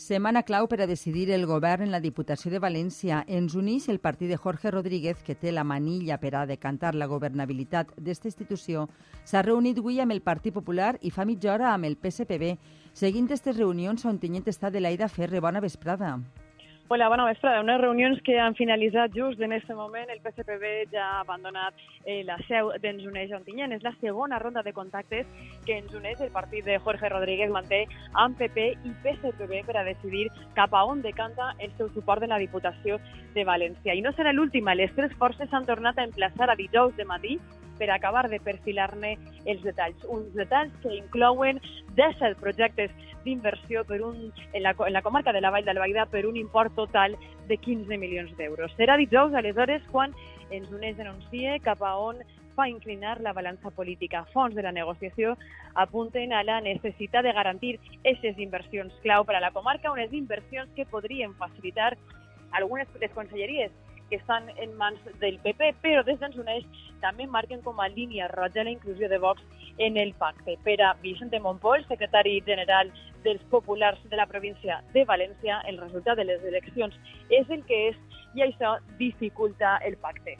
Setmana 0.00 0.40
clau 0.48 0.64
per 0.64 0.78
a 0.80 0.86
decidir 0.88 1.26
el 1.30 1.42
govern 1.44 1.84
en 1.84 1.90
la 1.92 1.98
Diputació 2.00 2.48
de 2.48 2.60
València. 2.64 3.18
Ens 3.28 3.52
uneix 3.52 3.90
el 3.92 4.00
partit 4.00 4.32
de 4.32 4.38
Jorge 4.40 4.72
Rodríguez, 4.72 5.20
que 5.26 5.36
té 5.36 5.52
la 5.52 5.60
manilla 5.60 6.16
per 6.16 6.32
a 6.38 6.46
decantar 6.48 6.94
la 6.94 7.10
governabilitat 7.10 7.92
d'esta 8.00 8.32
institució. 8.32 8.88
S'ha 9.28 9.44
reunit 9.44 9.76
avui 9.76 10.00
amb 10.00 10.16
el 10.16 10.24
Partit 10.24 10.56
Popular 10.56 10.94
i 11.02 11.12
fa 11.12 11.28
mitja 11.28 11.52
hora 11.52 11.74
amb 11.74 11.84
el 11.84 12.00
PSPB. 12.00 12.56
Seguint 12.96 13.28
aquestes 13.28 13.60
reunions, 13.60 14.08
on 14.08 14.16
tinent 14.18 14.48
està 14.48 14.72
de 14.72 14.80
l'Aida 14.80 15.12
Ferre. 15.12 15.44
Bona 15.44 15.60
vesprada. 15.60 16.16
Hola, 16.92 17.08
bona 17.08 17.24
vesprada. 17.24 17.60
Unes 17.60 17.78
reunions 17.80 18.18
que 18.26 18.34
han 18.42 18.56
finalitzat 18.58 19.12
just 19.14 19.38
en 19.40 19.52
aquest 19.52 19.76
moment. 19.78 20.08
El 20.10 20.18
PSPB 20.24 20.64
ja 20.90 21.04
ha 21.04 21.20
abandonat 21.20 21.76
eh, 22.02 22.24
la 22.26 22.34
seu 22.48 22.72
d'Ens 22.82 23.04
Uneix 23.06 23.30
Ontinyent. 23.36 23.76
És 23.76 23.84
la 23.86 23.92
segona 24.00 24.40
ronda 24.42 24.64
de 24.66 24.72
contactes 24.74 25.28
que 25.68 25.76
ens 25.78 25.94
uneix 25.94 26.18
el 26.18 26.32
partit 26.34 26.66
de 26.66 26.80
Jorge 26.82 27.12
Rodríguez 27.12 27.54
manté 27.54 27.84
amb 28.24 28.34
PP 28.42 28.66
i 28.74 28.96
PSPB 29.04 29.62
per 29.68 29.78
a 29.78 29.86
decidir 29.86 30.26
cap 30.58 30.74
a 30.74 30.82
on 30.82 31.06
decanta 31.06 31.52
el 31.60 31.70
seu 31.78 31.94
suport 31.94 32.26
en 32.26 32.34
la 32.34 32.42
Diputació 32.42 32.98
de 33.38 33.46
València. 33.46 33.94
I 33.94 34.02
no 34.02 34.10
serà 34.18 34.34
l'última. 34.34 34.74
Les 34.74 34.90
tres 34.98 35.14
forces 35.22 35.46
s'han 35.54 35.70
tornat 35.70 35.94
a 35.94 36.10
emplaçar 36.10 36.50
a 36.50 36.58
dijous 36.58 36.98
de 36.98 37.06
matí 37.06 37.38
per 37.80 37.90
acabar 37.90 38.28
de 38.28 38.38
perfilar-ne 38.44 39.14
els 39.48 39.62
detalls. 39.64 40.04
Uns 40.12 40.34
detalls 40.36 40.74
que 40.84 40.92
inclouen 40.98 41.62
17 41.96 42.36
projectes 42.42 42.92
d'inversió 43.24 43.84
per 43.88 44.02
un, 44.04 44.28
en, 44.52 44.62
la, 44.62 44.74
en 44.76 44.92
la 44.92 45.02
comarca 45.02 45.32
de 45.32 45.40
la 45.40 45.50
Vall 45.50 45.64
d'Albaida 45.64 46.06
per 46.12 46.26
un 46.28 46.36
import 46.36 46.76
total 46.76 47.16
de 47.48 47.56
15 47.56 47.96
milions 47.98 48.36
d'euros. 48.36 48.76
Serà 48.76 48.96
dijous, 49.00 49.34
aleshores, 49.34 49.82
quan 49.90 50.14
ens 50.50 50.68
uneix 50.70 50.96
denuncie 50.98 51.58
cap 51.64 51.82
a 51.82 51.96
on 51.98 52.20
fa 52.56 52.68
inclinar 52.68 53.20
la 53.24 53.32
balança 53.32 53.70
política. 53.70 54.24
Fons 54.34 54.54
de 54.54 54.62
la 54.62 54.72
negociació 54.76 55.36
apunten 55.74 56.32
a 56.32 56.42
la 56.44 56.60
necessitat 56.60 57.24
de 57.24 57.32
garantir 57.32 57.76
aquestes 58.00 58.38
inversions 58.38 58.92
clau 59.04 59.24
per 59.24 59.38
a 59.38 59.44
la 59.44 59.52
comarca, 59.54 59.92
unes 59.92 60.12
inversions 60.12 60.68
que 60.76 60.84
podrien 60.86 61.32
facilitar 61.38 61.94
algunes 62.52 62.92
de 62.92 63.06
les 63.06 63.14
conselleries 63.14 63.72
que 64.10 64.16
estan 64.16 64.50
en 64.58 64.76
mans 64.76 65.00
del 65.20 65.38
PP, 65.40 65.70
però 65.80 66.02
des 66.04 66.18
d'en 66.20 66.36
Uneix 66.42 66.66
també 67.00 67.26
marquen 67.26 67.62
com 67.62 67.80
a 67.80 67.88
línia 67.88 68.28
roja 68.34 68.66
la 68.66 68.74
inclusió 68.74 69.08
de 69.08 69.18
Vox 69.22 69.40
en 69.78 69.96
el 69.96 70.12
pacte. 70.18 70.58
Per 70.64 70.76
a 70.82 70.92
Vicente 71.00 71.40
Montpol, 71.40 71.86
secretari 71.88 72.42
general 72.44 72.92
dels 73.24 73.42
populars 73.54 74.02
de 74.10 74.20
la 74.20 74.26
província 74.26 74.82
de 74.92 75.06
València, 75.06 75.62
el 75.70 75.78
resultat 75.78 76.18
de 76.18 76.28
les 76.28 76.44
eleccions 76.44 76.98
és 77.30 77.48
el 77.48 77.64
que 77.64 77.88
és 77.90 78.06
i 78.34 78.44
això 78.50 78.76
dificulta 78.98 79.78
el 79.86 79.96
pacte. 79.96 80.36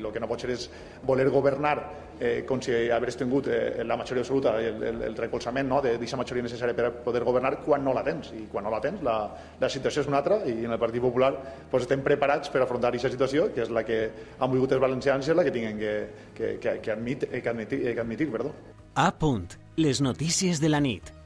I 0.00 0.06
el 0.06 0.12
que 0.14 0.22
no 0.22 0.28
pot 0.30 0.40
ser 0.42 0.54
és 0.56 0.66
voler 1.06 1.28
governar 1.30 1.76
eh, 2.20 2.44
com 2.46 2.60
si 2.62 2.72
hagués 2.92 3.16
tingut 3.18 3.48
eh, 3.48 3.82
la 3.84 3.96
majoria 3.96 4.22
absoluta, 4.24 4.54
el, 4.60 4.82
el, 4.84 5.02
el 5.08 5.16
recolzament 5.16 5.68
no, 5.68 5.80
d'aquesta 5.84 6.20
majoria 6.20 6.44
necessària 6.46 6.76
per 6.76 6.90
poder 7.04 7.22
governar 7.26 7.56
quan 7.64 7.84
no 7.84 7.94
la 7.96 8.04
tens. 8.06 8.32
I 8.36 8.46
quan 8.52 8.66
no 8.66 8.72
la 8.72 8.80
tens, 8.84 9.02
la, 9.06 9.16
la 9.60 9.72
situació 9.72 10.04
és 10.04 10.10
una 10.10 10.20
altra 10.20 10.40
i 10.48 10.58
en 10.64 10.76
el 10.76 10.80
Partit 10.82 11.04
Popular 11.04 11.32
pues, 11.70 11.86
estem 11.86 12.04
preparats 12.06 12.52
per 12.52 12.64
afrontar 12.64 12.92
aquesta 12.92 13.12
situació, 13.12 13.48
que 13.54 13.64
és 13.64 13.72
la 13.72 13.84
que 13.86 14.02
han 14.38 14.50
volgut 14.50 14.76
els 14.76 14.82
valencians 14.82 15.28
i 15.28 15.36
la 15.36 15.46
que 15.46 15.54
tenen 15.54 15.80
que, 15.80 15.94
que, 16.36 16.52
que, 16.60 16.76
que, 16.82 16.92
admit, 16.92 17.28
que, 17.30 17.48
admitir, 17.48 17.82
que 17.88 18.00
admitir. 18.00 18.30
Perdó. 18.30 18.52
A 18.94 19.10
punt. 19.16 19.56
Les 19.80 20.02
notícies 20.04 20.60
de 20.60 20.68
la 20.68 20.80
nit. 20.82 21.19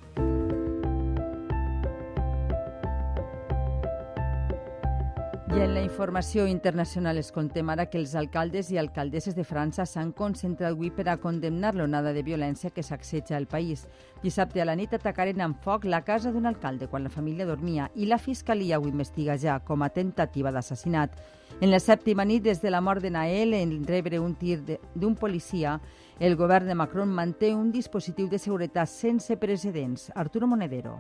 Informació 5.85 6.47
internacional 6.49 7.19
es 7.21 7.29
contem 7.33 7.69
ara 7.69 7.85
que 7.91 7.99
els 8.01 8.15
alcaldes 8.17 8.71
i 8.73 8.79
alcaldesses 8.81 9.37
de 9.37 9.45
França 9.45 9.85
s'han 9.87 10.15
concentrat 10.17 10.73
avui 10.73 10.89
per 10.91 11.05
a 11.11 11.17
condemnar 11.21 11.75
l'onada 11.75 12.15
de 12.17 12.23
violència 12.25 12.73
que 12.73 12.83
s'acceja 12.83 13.37
al 13.37 13.47
país. 13.47 13.85
Dissabte 14.23 14.63
a 14.63 14.65
la 14.65 14.77
nit 14.79 14.95
atacaren 14.97 15.43
amb 15.45 15.61
foc 15.61 15.85
la 15.85 16.01
casa 16.07 16.33
d'un 16.33 16.47
alcalde 16.47 16.89
quan 16.89 17.05
la 17.05 17.13
família 17.13 17.47
dormia 17.47 17.91
i 17.95 18.09
la 18.09 18.19
Fiscalia 18.19 18.81
ho 18.81 18.89
investiga 18.89 19.37
ja 19.37 19.59
com 19.61 19.83
a 19.83 19.91
tentativa 19.91 20.51
d'assassinat. 20.51 21.19
En 21.61 21.71
la 21.71 21.81
sèptima 21.81 22.25
nit, 22.25 22.43
des 22.43 22.63
de 22.63 22.71
la 22.71 22.81
mort 22.81 23.03
de 23.03 23.11
Nael, 23.11 23.55
en 23.55 23.85
rebre 23.87 24.19
un 24.19 24.35
tir 24.35 24.59
d'un 24.95 25.15
policia, 25.15 25.81
el 26.19 26.37
govern 26.37 26.67
de 26.67 26.75
Macron 26.75 27.13
manté 27.13 27.55
un 27.55 27.71
dispositiu 27.71 28.29
de 28.29 28.39
seguretat 28.39 28.89
sense 28.89 29.37
precedents. 29.37 30.11
Arturo 30.15 30.47
Monedero. 30.47 30.99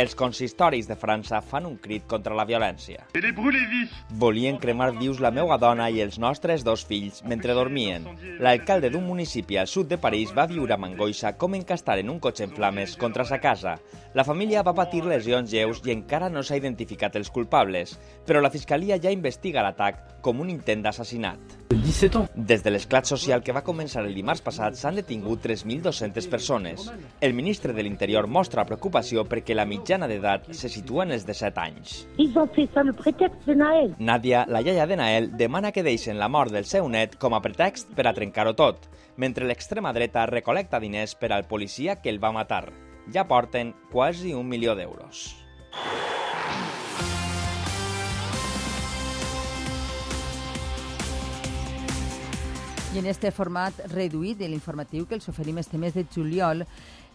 Els 0.00 0.14
consistoris 0.16 0.86
de 0.88 0.94
França 0.96 1.42
fan 1.44 1.66
un 1.68 1.74
crit 1.76 2.06
contra 2.08 2.32
la 2.38 2.46
violència. 2.48 3.02
Volien 4.22 4.56
cremar 4.62 4.86
vius 4.96 5.20
la 5.20 5.32
meva 5.34 5.58
dona 5.60 5.90
i 5.92 6.00
els 6.00 6.16
nostres 6.22 6.64
dos 6.64 6.86
fills 6.88 7.18
mentre 7.28 7.52
dormien. 7.58 8.06
L'alcalde 8.40 8.88
d'un 8.94 9.04
municipi 9.04 9.58
al 9.60 9.68
sud 9.68 9.90
de 9.92 9.98
París 10.00 10.32
va 10.32 10.48
viure 10.48 10.72
amb 10.72 10.88
angoixa 10.88 11.34
com 11.36 11.58
encastar 11.58 11.98
en 12.00 12.08
un 12.14 12.18
cotxe 12.18 12.48
en 12.48 12.56
flames 12.56 12.96
contra 12.96 13.28
sa 13.28 13.42
casa. 13.44 13.76
La 14.16 14.24
família 14.24 14.64
va 14.64 14.74
patir 14.78 15.04
lesions 15.04 15.52
lleus 15.52 15.84
i 15.84 15.92
encara 15.92 16.32
no 16.32 16.40
s'ha 16.42 16.56
identificat 16.56 17.20
els 17.20 17.28
culpables, 17.28 17.98
però 18.24 18.40
la 18.40 18.50
Fiscalia 18.50 18.96
ja 18.96 19.12
investiga 19.12 19.60
l'atac 19.66 20.22
com 20.24 20.40
un 20.40 20.48
intent 20.48 20.80
d'assassinat. 20.80 21.60
Des 21.70 22.64
de 22.64 22.70
l'esclat 22.72 23.06
social 23.06 23.44
que 23.44 23.54
va 23.54 23.62
començar 23.66 24.02
el 24.02 24.14
dimarts 24.16 24.42
passat 24.42 24.76
s'han 24.78 24.98
detingut 24.98 25.44
3.200 25.44 26.28
persones. 26.32 26.88
El 27.20 27.34
ministre 27.34 27.72
de 27.76 27.84
l'Interior 27.84 28.26
mostra 28.26 28.64
preocupació 28.66 29.24
perquè 29.28 29.54
la 29.54 29.68
mitjana 29.68 29.89
d'edat 29.98 30.44
se 30.54 30.68
situa 30.70 31.02
en 31.02 31.10
els 31.16 31.24
17 31.26 31.58
anys. 31.58 32.06
Ils 32.18 32.36
ont 32.38 32.46
fait 32.54 32.68
ça 32.72 32.84
le 32.84 32.92
prétexte 32.92 33.46
de 33.46 33.54
Naël. 33.54 33.96
Nadia, 33.98 34.44
la 34.46 34.60
iaia 34.62 34.86
de 34.86 34.96
Nael, 34.96 35.36
demana 35.36 35.72
que 35.72 35.82
deixen 35.82 36.18
la 36.18 36.28
mort 36.28 36.52
del 36.52 36.64
seu 36.64 36.88
net 36.88 37.16
com 37.18 37.34
a 37.34 37.42
pretext 37.42 37.90
per 37.96 38.06
a 38.06 38.14
trencar-ho 38.14 38.54
tot, 38.54 38.86
mentre 39.16 39.48
l'extrema 39.48 39.92
dreta 39.92 40.26
recolecta 40.26 40.78
diners 40.78 41.16
per 41.16 41.32
al 41.32 41.48
policia 41.48 41.96
que 42.00 42.10
el 42.10 42.22
va 42.22 42.30
matar. 42.30 42.70
Ja 43.10 43.26
porten 43.26 43.74
quasi 43.90 44.34
un 44.34 44.46
milió 44.46 44.76
d'euros. 44.76 45.34
I 52.90 52.98
en 52.98 53.06
este 53.06 53.30
format 53.30 53.76
reduït 53.92 54.38
de 54.38 54.48
l'informatiu 54.50 55.04
que 55.06 55.14
els 55.14 55.28
oferim 55.30 55.58
este 55.62 55.78
mes 55.78 55.94
de 55.94 56.02
juliol, 56.10 56.64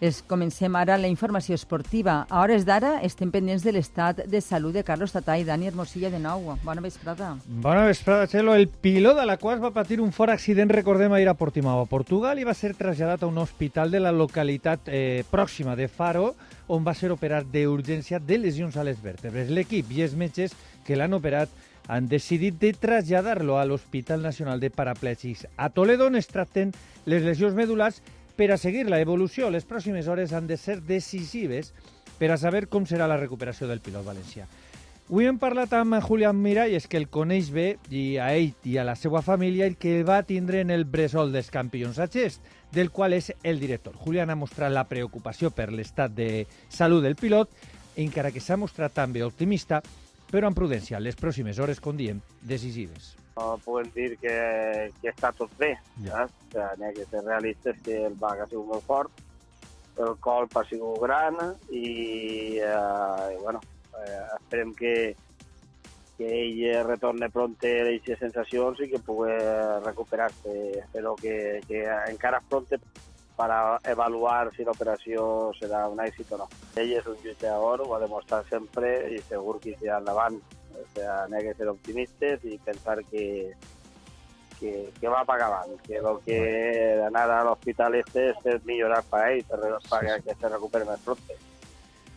es 0.02 0.22
comencem 0.22 0.76
ara 0.76 0.98
la 0.98 1.08
informació 1.08 1.56
esportiva. 1.56 2.26
A 2.30 2.42
hores 2.42 2.66
d'ara 2.68 2.98
estem 3.08 3.32
pendents 3.32 3.64
de 3.64 3.72
l'estat 3.72 4.24
de 4.28 4.42
salut 4.42 4.76
de 4.76 4.84
Carlos 4.84 5.14
Tatà 5.16 5.38
i 5.40 5.46
Dani 5.48 5.70
Hermosilla 5.70 6.12
de 6.12 6.20
nou. 6.20 6.52
Bona 6.64 6.84
vesprada. 6.84 7.36
Bona 7.48 7.86
vesprada, 7.88 8.28
Txelo. 8.28 8.56
El 8.56 8.68
pilot 8.68 9.16
de 9.20 9.26
la 9.26 9.38
qual 9.38 9.64
va 9.64 9.72
patir 9.76 10.02
un 10.04 10.12
fort 10.12 10.34
accident, 10.34 10.72
recordem, 10.72 11.14
ahir 11.14 11.30
a 11.30 11.38
Portimao, 11.40 11.86
a 11.86 11.90
Portugal, 11.90 12.40
i 12.40 12.48
va 12.48 12.54
ser 12.54 12.74
traslladat 12.76 13.24
a 13.24 13.30
un 13.32 13.38
hospital 13.38 13.92
de 13.92 14.04
la 14.04 14.12
localitat 14.12 14.90
eh, 14.92 15.24
pròxima 15.32 15.76
de 15.76 15.88
Faro, 15.88 16.34
on 16.68 16.84
va 16.84 16.96
ser 16.98 17.12
operat 17.14 17.48
d'urgència 17.54 18.20
de 18.20 18.40
lesions 18.42 18.76
a 18.76 18.84
les 18.84 19.00
vèrtebres. 19.02 19.54
L'equip 19.54 19.92
i 19.96 20.04
els 20.04 20.18
metges 20.18 20.56
que 20.86 20.98
l'han 20.98 21.14
operat 21.14 21.50
han 21.88 22.08
decidit 22.10 22.58
de 22.60 22.74
traslladar-lo 22.74 23.60
a 23.60 23.66
l'Hospital 23.66 24.22
Nacional 24.22 24.60
de 24.60 24.72
Paraplègics 24.74 25.46
a 25.56 25.70
Toledo, 25.70 26.08
on 26.10 26.18
es 26.18 26.28
tracten 26.28 26.74
les 27.06 27.22
lesions 27.24 27.54
medulars 27.54 28.02
per 28.36 28.52
a 28.52 28.58
seguir 28.58 28.86
la 28.90 29.00
evolució. 29.02 29.50
Les 29.50 29.66
pròximes 29.66 30.08
hores 30.08 30.34
han 30.34 30.48
de 30.48 30.58
ser 30.58 30.82
decisives 30.84 31.74
per 32.20 32.32
a 32.32 32.38
saber 32.38 32.68
com 32.72 32.86
serà 32.88 33.08
la 33.08 33.20
recuperació 33.20 33.68
del 33.68 33.82
pilot 33.84 34.06
valencià. 34.06 34.48
Avui 35.06 35.28
hem 35.30 35.38
parlat 35.38 35.74
amb 35.78 36.00
Julián 36.02 36.40
Miralles, 36.42 36.88
que 36.90 36.98
el 36.98 37.06
coneix 37.14 37.52
bé, 37.54 37.76
i 37.94 38.18
a 38.18 38.32
ell 38.34 38.56
i 38.66 38.80
a 38.82 38.86
la 38.88 38.96
seva 38.98 39.22
família, 39.22 39.68
el 39.70 39.76
que 39.78 40.00
va 40.02 40.24
tindre 40.26 40.64
en 40.66 40.72
el 40.74 40.88
bressol 40.90 41.30
dels 41.32 41.52
campions 41.54 42.00
a 42.02 42.08
Xest, 42.10 42.42
del 42.74 42.90
qual 42.90 43.14
és 43.14 43.30
el 43.44 43.62
director. 43.62 43.94
Julián 44.02 44.34
ha 44.34 44.40
mostrat 44.40 44.74
la 44.74 44.88
preocupació 44.90 45.52
per 45.54 45.70
l'estat 45.70 46.16
de 46.18 46.48
salut 46.74 47.06
del 47.06 47.20
pilot, 47.22 47.54
encara 48.02 48.32
que 48.34 48.42
s'ha 48.42 48.58
mostrat 48.58 48.98
també 48.98 49.22
optimista, 49.22 49.84
però 50.32 50.50
amb 50.50 50.58
prudència. 50.58 51.00
Les 51.00 51.16
pròximes 51.16 51.62
hores, 51.62 51.80
com 51.80 51.94
diem, 51.96 52.18
decisives. 52.42 53.14
No 53.36 53.58
podem 53.66 53.90
dir 53.92 54.14
que, 54.22 54.34
que 55.02 55.12
està 55.12 55.34
tot 55.36 55.52
bé, 55.60 55.74
Ja. 56.06 56.24
saps? 56.24 56.78
N'hi 56.80 56.86
ha 56.88 56.92
que 56.96 57.06
ser 57.12 57.22
realistes 57.26 57.82
que 57.84 57.98
el 58.08 58.14
bag 58.16 58.40
ha 58.40 58.48
sigut 58.48 58.70
molt 58.70 58.86
fort, 58.88 59.12
el 60.00 60.16
colp 60.24 60.56
ha 60.56 60.64
sigut 60.70 61.02
gran 61.04 61.36
i, 61.70 62.60
eh, 62.64 63.34
i 63.36 63.38
bueno, 63.42 63.60
eh, 64.00 64.22
esperem 64.38 64.72
que, 64.80 64.94
que 66.16 66.32
ell 66.32 66.88
retorne 66.88 67.30
pronte 67.30 67.74
a 67.82 67.84
aquestes 67.90 68.24
sensacions 68.24 68.80
i 68.80 68.90
que 68.94 69.04
pugui 69.04 69.36
recuperar-se, 69.84 70.56
però 70.96 71.18
que, 71.20 71.36
que 71.68 71.84
encara 72.08 72.40
és 72.40 72.48
pronte 72.48 72.80
per 73.36 73.52
avaluar 73.52 74.54
si 74.56 74.64
l'operació 74.64 75.52
serà 75.60 75.90
un 75.92 76.00
èxit 76.00 76.32
o 76.32 76.38
no. 76.40 76.48
Ell 76.80 76.96
és 77.02 77.08
un 77.12 77.20
lluitador, 77.20 77.84
ho 77.84 77.96
ha 77.96 78.00
demostrat 78.00 78.48
sempre 78.48 78.96
i 79.12 79.20
segur 79.28 79.60
que 79.60 79.76
irà 79.76 80.00
endavant. 80.00 80.40
O 80.76 80.86
sigui, 80.94 81.08
n'hi 81.32 81.40
ha 81.40 81.46
que 81.48 81.56
ser 81.58 81.70
optimistes 81.72 82.46
i 82.46 82.60
pensar 82.66 83.00
que, 83.10 83.26
que, 84.60 84.76
que 85.00 85.12
va 85.12 85.26
pagar 85.26 85.50
avant, 85.52 85.76
que 85.88 86.00
el 86.02 86.22
que 86.28 86.40
anar 87.08 87.28
a 87.32 87.44
l'hospital 87.48 87.96
este 88.02 88.30
és 88.32 88.40
per 88.44 88.60
millorar 88.68 89.02
per 89.10 89.26
ell, 89.32 89.44
per, 89.50 89.76
per 89.90 90.02
que 90.26 90.38
se 90.40 90.56
recuperi 90.56 90.88
més 90.90 91.04
pronte. 91.06 91.38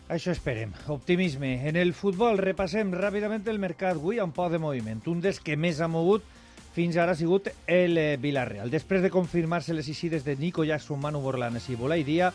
Això 0.09 0.33
esperem. 0.33 0.73
Optimisme. 0.89 1.51
En 1.69 1.77
el 1.77 1.93
futbol 1.93 2.39
repassem 2.41 2.89
ràpidament 2.97 3.45
el 3.51 3.59
mercat. 3.61 3.93
Avui 3.99 4.17
un 4.19 4.31
poc 4.33 4.49
de 4.49 4.57
moviment. 4.57 5.03
Un 5.05 5.21
dels 5.21 5.37
que 5.37 5.53
més 5.53 5.81
ha 5.85 5.87
mogut 5.87 6.25
fins 6.73 6.97
ara 6.97 7.13
ha 7.13 7.17
sigut 7.19 7.49
el 7.67 7.97
eh, 7.97 8.17
Villarreal. 8.17 8.71
Després 8.73 9.03
de 9.05 9.11
confirmar-se 9.13 9.73
les 9.73 9.89
eixides 9.89 10.25
de 10.25 10.35
Nico 10.39 10.65
Jackson, 10.65 10.99
Manu 11.01 11.21
Borlanes 11.21 11.67
i 11.69 11.77
Bolai 11.77 12.05
Dia 12.07 12.31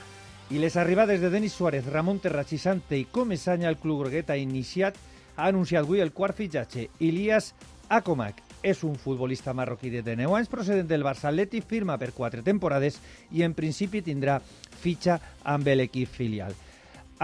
i 0.53 0.61
les 0.61 0.77
arribades 0.77 1.23
de 1.23 1.31
Denis 1.33 1.55
Suárez, 1.57 1.87
Ramon 1.87 2.21
Terrats 2.21 2.53
i 2.53 2.59
Sante 2.61 2.99
i 2.99 3.07
Comesanya, 3.11 3.71
el 3.71 3.79
club 3.81 4.03
groguet 4.03 4.31
ha 4.31 4.37
iniciat, 4.37 4.99
ha 5.37 5.47
anunciat 5.49 5.85
avui 5.85 6.01
el 6.01 6.13
quart 6.13 6.37
fitxatge. 6.37 6.89
Ilias 7.01 7.53
Akomak 7.89 8.41
és 8.65 8.81
un 8.85 8.97
futbolista 8.97 9.53
marroquí 9.53 9.91
de 9.93 10.03
19 10.03 10.39
anys 10.39 10.49
procedent 10.49 10.89
del 10.89 11.05
Barça. 11.05 11.29
Atleti, 11.29 11.61
firma 11.61 11.99
per 12.01 12.13
quatre 12.17 12.43
temporades 12.43 13.01
i 13.33 13.45
en 13.45 13.53
principi 13.55 14.01
tindrà 14.03 14.39
fitxa 14.81 15.19
amb 15.45 15.69
l'equip 15.69 16.09
filial. 16.09 16.55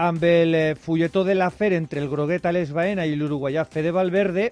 Amb 0.01 0.23
el 0.23 0.55
eh, 0.55 0.75
fulletó 0.75 1.25
de 1.27 1.35
l'afer 1.35 1.73
entre 1.73 1.99
el 1.99 2.09
groguet 2.09 2.45
Alex 2.45 2.71
Baena 2.71 3.05
i 3.05 3.17
l'uruguaià 3.17 3.65
Fede 3.65 3.91
Valverde, 3.91 4.51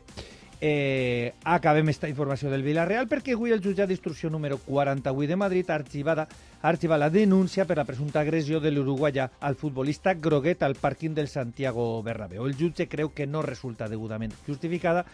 eh, 0.61 1.33
acabem 1.43 1.89
esta 1.89 2.09
informació 2.09 2.49
del 2.51 2.63
Villarreal 2.63 3.07
perquè 3.07 3.33
avui 3.35 3.53
el 3.55 3.63
jutjat 3.63 3.87
d'instrucció 3.89 4.29
número 4.29 4.57
48 4.65 5.29
de 5.29 5.37
Madrid 5.39 5.69
ha 5.69 5.77
arxivat, 5.79 6.19
ha 6.27 6.69
arxivat 6.69 6.99
la 6.99 7.09
denúncia 7.09 7.65
per 7.65 7.77
la 7.79 7.87
presumpta 7.87 8.19
agressió 8.19 8.59
de 8.59 8.71
l'uruguaià 8.71 9.29
al 9.39 9.55
futbolista 9.55 10.13
groguet 10.13 10.63
al 10.63 10.75
pàrquing 10.75 11.15
del 11.15 11.29
Santiago 11.31 12.01
Bernabéu. 12.03 12.45
El 12.45 12.57
jutge 12.59 12.87
creu 12.87 13.13
que 13.13 13.27
no 13.27 13.41
resulta 13.41 13.87
degudament 13.87 14.33
justificada 14.45 15.05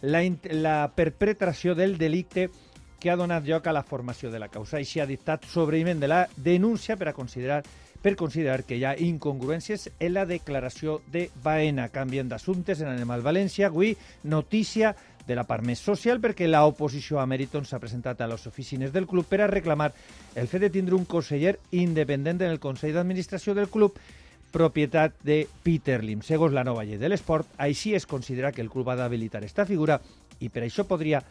la, 0.00 0.22
la 0.50 0.78
perpetració 0.94 1.74
del 1.74 1.98
delicte 1.98 2.50
que 3.00 3.10
ha 3.10 3.16
donat 3.20 3.44
lloc 3.44 3.66
a 3.66 3.72
la 3.76 3.82
formació 3.84 4.30
de 4.32 4.38
la 4.40 4.48
causa. 4.48 4.78
Així 4.78 5.00
ha 5.00 5.06
dictat 5.06 5.44
sobreïment 5.44 6.00
de 6.00 6.08
la 6.08 6.22
denúncia 6.36 6.96
per 6.96 7.10
a 7.10 7.12
considerar 7.12 7.60
per 8.04 8.18
considerar 8.20 8.66
que 8.68 8.76
hi 8.76 8.84
ha 8.84 8.92
incongruències 9.00 9.88
en 9.96 10.12
la 10.12 10.26
declaració 10.28 10.98
de 11.08 11.30
Baena. 11.42 11.88
Canviem 11.88 12.28
d'assumptes, 12.28 12.82
en 12.84 12.90
anem 12.92 13.14
al 13.14 13.24
València. 13.24 13.70
Avui, 13.70 13.94
notícia 14.28 14.92
de 15.24 15.38
la 15.38 15.46
part 15.48 15.64
més 15.64 15.80
social 15.80 16.20
perquè 16.20 16.44
la 16.44 16.66
oposició 16.68 17.16
a 17.16 17.24
Meriton 17.24 17.64
s'ha 17.64 17.80
presentat 17.80 18.20
a 18.20 18.28
les 18.28 18.44
oficines 18.46 18.92
del 18.92 19.08
club 19.08 19.24
per 19.24 19.40
a 19.40 19.48
reclamar 19.48 19.88
el 20.36 20.50
fet 20.52 20.66
de 20.66 20.70
tindre 20.74 20.98
un 20.98 21.08
conseller 21.08 21.56
independent 21.72 22.44
en 22.44 22.52
el 22.52 22.60
Consell 22.60 22.92
d'Administració 22.92 23.56
del 23.56 23.72
club 23.72 23.96
propietat 24.52 25.16
de 25.24 25.46
Peter 25.64 26.02
Lim. 26.04 26.20
Segons 26.22 26.52
la 26.52 26.62
nova 26.62 26.84
llei 26.84 27.00
de 27.00 27.08
l'esport, 27.08 27.48
així 27.56 27.94
es 27.96 28.04
considera 28.06 28.52
que 28.52 28.60
el 28.60 28.68
club 28.70 28.92
ha 28.92 29.00
d'habilitar 29.00 29.42
esta 29.48 29.64
figura 29.64 29.96
i 30.44 30.52
per 30.52 30.68
això 30.68 30.84
podria 30.84 31.24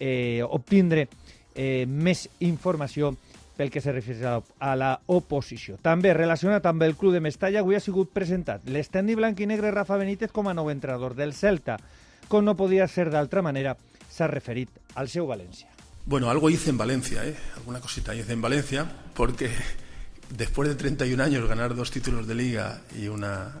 eh, 0.00 0.42
obtindre 0.42 1.06
eh, 1.54 1.86
més 1.86 2.26
informació 2.42 3.14
pel 3.58 3.72
que 3.74 3.82
se 3.82 3.92
refereix 3.92 4.22
a, 4.24 4.74
la 4.78 4.92
oposició. 5.10 5.76
També 5.82 6.14
relacionat 6.14 6.66
amb 6.70 6.84
el 6.86 6.94
club 6.96 7.16
de 7.16 7.22
Mestalla, 7.24 7.64
avui 7.64 7.74
ha 7.74 7.82
sigut 7.82 8.12
presentat 8.14 8.68
l'estèndi 8.70 9.18
blanc 9.18 9.40
i 9.42 9.48
negre 9.50 9.74
Rafa 9.74 9.98
Benítez 9.98 10.30
com 10.32 10.46
a 10.46 10.54
nou 10.54 10.70
entrenador 10.70 11.16
del 11.18 11.34
Celta. 11.34 11.78
Com 12.30 12.46
no 12.46 12.54
podia 12.54 12.86
ser 12.86 13.08
d'altra 13.10 13.42
manera, 13.42 13.74
s'ha 14.08 14.30
referit 14.30 14.70
al 14.94 15.10
seu 15.10 15.26
València. 15.26 15.66
Bueno, 16.06 16.30
algo 16.30 16.48
hice 16.48 16.70
en 16.70 16.78
Valencia, 16.78 17.26
¿eh? 17.26 17.34
Alguna 17.56 17.80
cosita 17.80 18.14
hice 18.14 18.32
en 18.32 18.40
Valencia, 18.40 18.86
porque 19.14 19.50
después 20.30 20.68
de 20.68 20.74
31 20.74 21.22
años 21.22 21.48
ganar 21.48 21.74
dos 21.74 21.90
títulos 21.90 22.26
de 22.26 22.34
liga 22.34 22.80
y 22.96 23.08
una, 23.08 23.60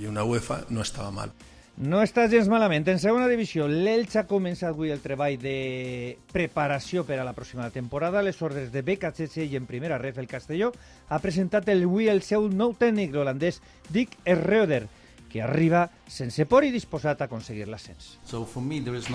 y 0.00 0.06
una 0.06 0.24
UEFA 0.24 0.64
no 0.70 0.80
estaba 0.80 1.10
mal. 1.10 1.32
No 1.80 2.02
està 2.04 2.26
gens 2.28 2.50
malament. 2.52 2.84
En 2.92 2.98
segona 3.00 3.26
divisió, 3.30 3.64
l'Elx 3.64 4.18
ha 4.20 4.26
començat 4.28 4.74
avui 4.74 4.92
el 4.92 5.00
treball 5.00 5.38
de 5.40 6.18
preparació 6.32 7.06
per 7.08 7.16
a 7.18 7.24
la 7.24 7.32
pròxima 7.32 7.70
temporada. 7.72 8.20
Les 8.22 8.40
ordres 8.44 8.68
de 8.74 8.82
BKCC 8.84 9.46
i 9.46 9.56
en 9.56 9.64
primera 9.66 9.96
ref 9.98 10.20
el 10.20 10.28
Castelló 10.28 10.72
ha 11.08 11.18
presentat 11.24 11.70
el 11.72 11.86
avui 11.88 12.10
el 12.12 12.20
seu 12.22 12.44
nou 12.52 12.76
tècnic, 12.76 13.14
l'holandès 13.16 13.62
Dick 13.88 14.18
Schreuder, 14.20 14.84
que 15.32 15.40
arriba 15.40 15.86
sense 16.06 16.44
por 16.44 16.62
i 16.68 16.70
disposat 16.70 17.22
a 17.22 17.24
aconseguir 17.24 17.64
l'ascens. 17.72 18.18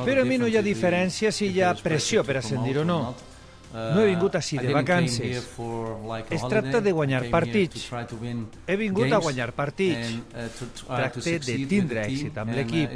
Però 0.10 0.26
a 0.26 0.26
mi 0.26 0.42
no 0.42 0.50
hi 0.50 0.58
ha 0.58 0.66
diferència 0.66 1.32
si 1.32 1.52
hi 1.54 1.62
ha 1.62 1.76
pressió 1.78 2.26
per 2.26 2.40
ascendir 2.42 2.80
o 2.82 2.88
no. 2.90 3.02
No 3.74 4.02
he 4.02 4.12
vingut 4.14 4.38
així 4.40 4.58
de 4.62 4.72
vacances. 4.74 5.50
Es 6.32 6.46
tracta 6.48 6.80
de 6.82 6.94
guanyar 6.96 7.26
partits. 7.34 7.90
He 8.68 8.78
vingut 8.80 9.12
a 9.12 9.20
guanyar 9.24 9.52
partits. 9.58 10.16
Tracte 10.86 11.40
de 11.44 11.58
tindre 11.68 12.06
èxit 12.08 12.40
amb 12.40 12.56
l'equip. 12.56 12.96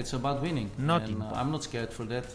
No 0.79 1.01
tinc 1.03 1.27
por. 1.27 2.31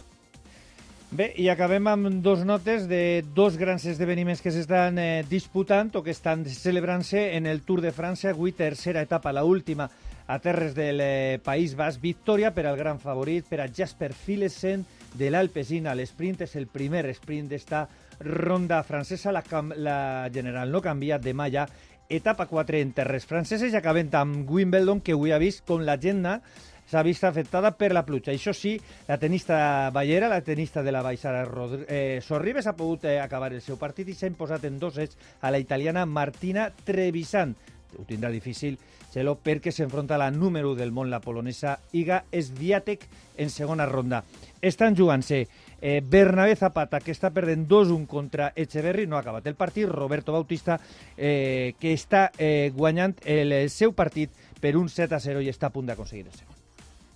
Bé, 1.07 1.29
i 1.39 1.45
acabem 1.47 1.85
amb 1.87 2.09
dos 2.19 2.41
notes 2.43 2.83
de 2.89 3.23
dos 3.33 3.55
grans 3.55 3.85
esdeveniments 3.87 4.41
que 4.43 4.51
s'estan 4.51 4.97
eh, 4.99 5.23
disputant 5.23 5.93
o 5.95 6.01
que 6.03 6.11
estan 6.11 6.43
celebrant-se 6.51 7.29
en 7.37 7.47
el 7.47 7.61
Tour 7.63 7.79
de 7.79 7.93
França, 7.95 8.33
avui 8.33 8.51
tercera 8.51 9.05
etapa, 9.07 9.31
la 9.31 9.45
última 9.47 9.87
a 10.27 10.39
terres 10.43 10.75
del 10.75 10.99
eh, 10.99 11.39
País 11.39 11.77
Basc. 11.79 12.01
Victòria 12.03 12.51
per 12.51 12.65
al 12.67 12.75
gran 12.75 12.99
favorit, 12.99 13.47
per 13.47 13.61
a 13.63 13.69
Jasper 13.71 14.11
Philipsen 14.11 14.83
de 15.15 15.31
l'Alpesina. 15.31 15.95
L'esprint 15.95 16.43
és 16.43 16.57
el 16.59 16.67
primer 16.67 17.05
sprint 17.15 17.47
d'esta 17.55 17.85
ronda 18.19 18.83
francesa. 18.83 19.31
La, 19.31 19.43
la 19.75 20.29
general 20.33 20.71
no 20.71 20.81
canvia, 20.81 21.19
demà 21.19 21.49
ja 21.53 21.67
etapa 22.09 22.47
4 22.47 22.79
en 22.79 22.93
terres 22.95 23.27
franceses 23.27 23.73
i 23.73 23.77
acabem 23.77 24.09
amb 24.15 24.49
Wimbledon, 24.49 25.01
que 25.01 25.13
avui 25.13 25.33
ha 25.35 25.41
vist 25.41 25.65
com 25.67 25.83
l'agenda 25.83 26.41
s'ha 26.87 27.03
vist 27.03 27.23
afectada 27.27 27.73
per 27.75 27.91
la 27.91 28.05
pluja. 28.07 28.31
Això 28.31 28.53
sí, 28.55 28.77
la 29.07 29.17
tenista 29.19 29.89
Ballera, 29.91 30.29
la 30.31 30.41
tenista 30.41 30.83
de 30.83 30.91
la 30.95 31.03
Baixara 31.03 31.43
eh, 31.87 32.19
Sorribes, 32.23 32.67
ha 32.67 32.77
pogut 32.77 33.05
eh, 33.05 33.19
acabar 33.19 33.51
el 33.53 33.61
seu 33.61 33.77
partit 33.77 34.07
i 34.07 34.15
s'ha 34.15 34.29
imposat 34.31 34.65
en 34.65 34.79
dos 34.79 34.95
sets 34.95 35.17
a 35.41 35.51
la 35.51 35.59
italiana 35.59 36.05
Martina 36.05 36.69
Trevisan. 36.71 37.55
Ho 37.97 38.05
tindrà 38.07 38.31
difícil, 38.31 38.77
Xelo, 39.11 39.37
perquè 39.43 39.71
s'enfronta 39.71 40.15
a 40.15 40.21
la 40.21 40.31
número 40.31 40.75
del 40.75 40.91
món, 40.91 41.09
la 41.09 41.21
polonesa 41.23 41.77
Iga 41.95 42.23
Swiatek, 42.31 43.07
en 43.37 43.49
segona 43.49 43.85
ronda. 43.87 44.23
Estan 44.61 44.95
jugant-se 44.95 45.45
eh, 45.81 46.01
Bernabé 46.03 46.55
Zapata, 46.55 46.99
que 46.99 47.13
està 47.15 47.31
perdent 47.33 47.67
2-1 47.69 48.05
contra 48.07 48.51
Echeverri, 48.55 49.07
no 49.07 49.17
ha 49.17 49.23
acabat 49.23 49.47
el 49.47 49.55
partit, 49.55 49.89
Roberto 49.89 50.33
Bautista, 50.33 50.79
eh, 51.15 51.75
que 51.79 51.93
està 51.93 52.31
eh, 52.37 52.71
guanyant 52.75 53.17
el 53.25 53.57
seu 53.69 53.93
partit 53.93 54.31
per 54.61 54.75
un 54.77 54.87
7-0 54.89 55.43
i 55.43 55.51
està 55.53 55.69
a 55.69 55.75
punt 55.75 55.89
d'aconseguir 55.89 56.27
el 56.27 56.33
segon. 56.33 56.57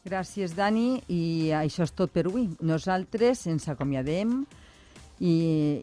Gràcies, 0.02 0.56
Dani, 0.58 1.04
i 1.14 1.52
això 1.54 1.86
és 1.86 1.94
tot 1.94 2.10
per 2.14 2.26
avui. 2.26 2.48
Nosaltres 2.66 3.46
ens 3.52 3.68
acomiadem 3.70 4.40
i, 5.22 5.36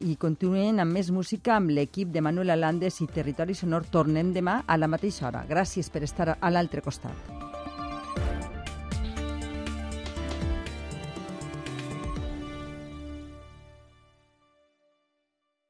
i 0.03 0.17
continuem 0.19 0.81
amb 0.83 0.99
més 0.99 1.13
música 1.15 1.55
amb 1.57 1.71
l'equip 1.71 2.11
de 2.11 2.23
Manuel 2.25 2.51
Alandes 2.57 2.99
i 3.05 3.07
Territori 3.07 3.55
Sonor. 3.55 3.87
Tornem 3.95 4.35
demà 4.35 4.63
a 4.67 4.79
la 4.81 4.91
mateixa 4.91 5.29
hora. 5.31 5.45
Gràcies 5.47 5.91
per 5.95 6.03
estar 6.09 6.35
a 6.35 6.51
l'altre 6.51 6.83
costat. 6.83 7.58